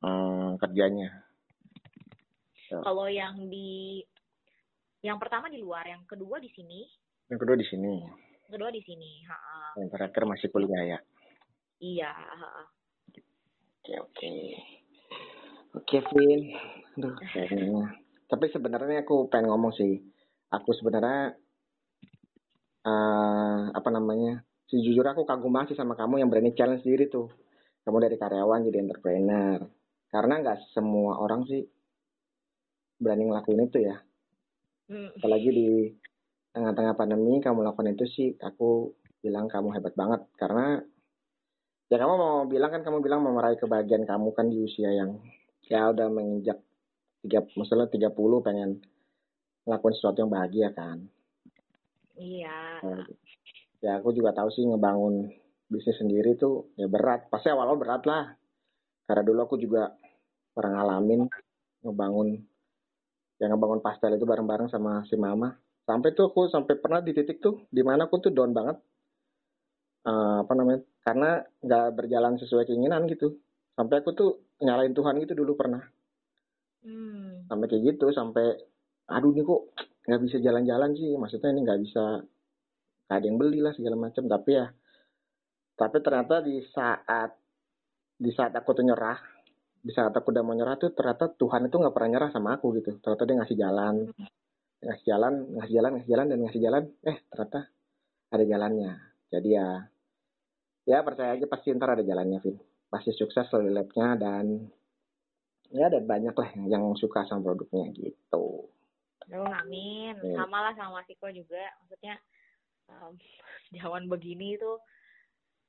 [0.01, 1.12] Hmm, kerjanya.
[2.70, 2.80] So.
[2.80, 4.01] Kalau yang di
[5.01, 6.84] yang pertama di luar, yang kedua di sini.
[7.32, 7.95] Yang kedua di sini.
[8.47, 9.59] Yang kedua di sini, ha -ha.
[9.80, 10.99] Yang terakhir masih kuliah ya.
[11.80, 12.12] Iya,
[13.80, 14.32] Oke, oke.
[15.80, 16.53] Oke, Vin.
[17.01, 17.97] Aduh, kayaknya.
[18.28, 20.05] Tapi sebenarnya aku pengen ngomong sih.
[20.53, 21.32] Aku sebenarnya
[22.84, 24.45] uh, apa namanya?
[24.71, 27.27] Sejujur aku kagum banget sih sama kamu yang berani challenge diri tuh.
[27.83, 29.59] Kamu dari karyawan jadi entrepreneur.
[30.07, 31.66] Karena nggak semua orang sih
[33.03, 33.99] berani ngelakuin itu ya.
[34.87, 35.11] Hmm.
[35.18, 35.68] Apalagi di
[36.55, 40.23] tengah-tengah pandemi kamu lakukan itu sih, aku bilang kamu hebat banget.
[40.39, 40.79] Karena
[41.91, 45.18] ya kamu mau bilang kan kamu bilang mau meraih kebahagiaan kamu kan di usia yang
[45.66, 46.62] ya udah menginjak
[47.27, 48.79] tiga masalah tiga puluh pengen
[49.66, 51.03] ngelakuin sesuatu yang bahagia kan
[52.14, 53.03] iya nah,
[53.81, 55.28] ya aku juga tahu sih ngebangun
[55.70, 57.31] bisnis sendiri tuh ya berat.
[57.33, 58.24] Pasti awal-awal berat lah.
[59.07, 59.91] Karena dulu aku juga
[60.53, 61.31] pernah ngalamin
[61.87, 62.28] ngebangun
[63.41, 65.57] yang ngebangun pastel itu bareng-bareng sama si mama.
[65.89, 68.76] Sampai tuh aku sampai pernah di titik tuh di mana aku tuh down banget.
[70.01, 73.41] Uh, apa namanya karena nggak berjalan sesuai keinginan gitu.
[73.74, 75.81] Sampai aku tuh nyalain Tuhan gitu dulu pernah.
[76.81, 77.45] Hmm.
[77.45, 78.57] sampai kayak gitu sampai
[79.05, 79.68] aduh nih kok
[80.09, 81.16] nggak bisa jalan-jalan sih.
[81.16, 82.05] Maksudnya ini nggak bisa
[83.11, 84.71] gak ada yang beli lah segala macam tapi ya
[85.75, 87.35] tapi ternyata di saat
[88.15, 89.19] di saat aku tuh nyerah
[89.83, 92.79] di saat aku udah mau nyerah tuh ternyata Tuhan itu nggak pernah nyerah sama aku
[92.79, 93.97] gitu ternyata dia ngasih jalan
[94.87, 97.61] ngasih jalan ngasih jalan ngasih jalan dan ngasih jalan eh ternyata
[98.31, 98.93] ada jalannya
[99.27, 99.69] jadi ya
[100.87, 102.57] ya percaya aja pasti ntar ada jalannya Vin
[102.87, 104.71] pasti sukses di labnya dan
[105.71, 108.67] ya dan banyak lah yang, yang suka sama produknya gitu.
[109.31, 110.19] Oh, amin.
[110.19, 110.35] Hmm.
[110.35, 111.63] Sama lah sama Siko juga.
[111.83, 112.19] Maksudnya
[112.99, 113.14] um,
[114.12, 114.72] begini itu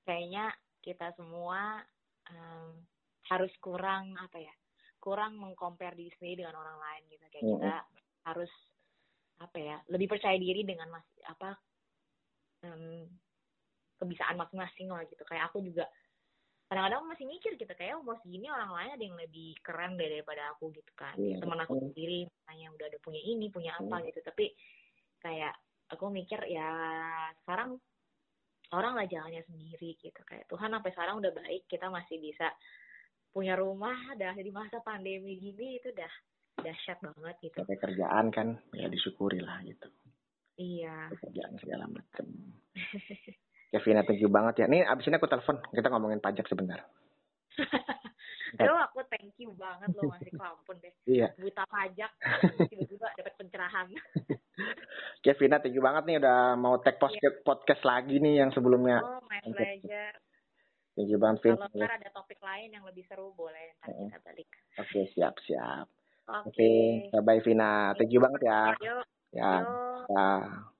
[0.07, 0.49] kayaknya
[0.81, 1.85] kita semua
[2.29, 2.81] um,
[3.29, 4.53] harus kurang apa ya?
[5.01, 7.25] Kurang mengcompare diri sendiri dengan orang lain gitu.
[7.29, 7.53] Kayak hmm.
[7.57, 7.75] kita
[8.29, 8.51] harus
[9.41, 9.77] apa ya?
[9.89, 11.57] Lebih percaya diri dengan mas apa
[12.65, 13.05] um,
[14.01, 15.21] kebisaan masing-masing lah gitu.
[15.25, 15.85] Kayak aku juga
[16.71, 20.55] kadang-kadang masih mikir gitu kayak umur segini orang lain ada yang lebih keren deh daripada
[20.55, 21.35] aku gitu kan yeah.
[21.43, 24.07] teman aku sendiri misalnya udah ada punya ini punya apa yeah.
[24.07, 24.55] gitu tapi
[25.19, 25.51] kayak
[25.91, 26.69] aku mikir ya
[27.43, 27.77] sekarang
[28.71, 32.47] orang lah jalannya sendiri gitu kayak Tuhan sampai sekarang udah baik kita masih bisa
[33.31, 36.11] punya rumah dah di masa pandemi gini itu dah
[36.59, 37.57] dahsyat banget gitu.
[37.63, 39.87] Sampai kerjaan kan ya disyukuri lah gitu.
[40.59, 41.09] Iya.
[41.15, 42.27] Kerjaan segala macam.
[43.71, 44.65] Kevin, thank you banget ya.
[44.67, 46.83] Nih abis ini aku telepon, kita ngomongin pajak sebentar.
[48.59, 50.93] Aduh, aku thank you banget loh masih kelampun deh.
[51.07, 51.31] Iya.
[51.39, 52.11] Buta pajak,
[52.71, 53.87] tiba-tiba dapat pencerahan.
[55.21, 57.45] Kevin, thank you banget nih udah mau tag podcast, yeah.
[57.45, 59.01] podcast lagi nih yang sebelumnya.
[59.01, 60.13] Oh, my pleasure.
[60.97, 61.55] Thank you banget, Vin.
[61.55, 64.49] Kalau ntar ada topik lain yang lebih seru, boleh ntar kita balik.
[64.81, 65.85] Oke, okay, siap, siap.
[66.31, 66.51] Oke.
[66.51, 67.11] Okay.
[67.11, 67.21] okay.
[67.23, 67.95] Bye, Vina.
[67.95, 68.61] Thank you banget ya.
[68.79, 69.05] Yuk.
[69.31, 69.51] Ya.
[69.63, 70.05] Yuk.
[70.11, 70.70] ya.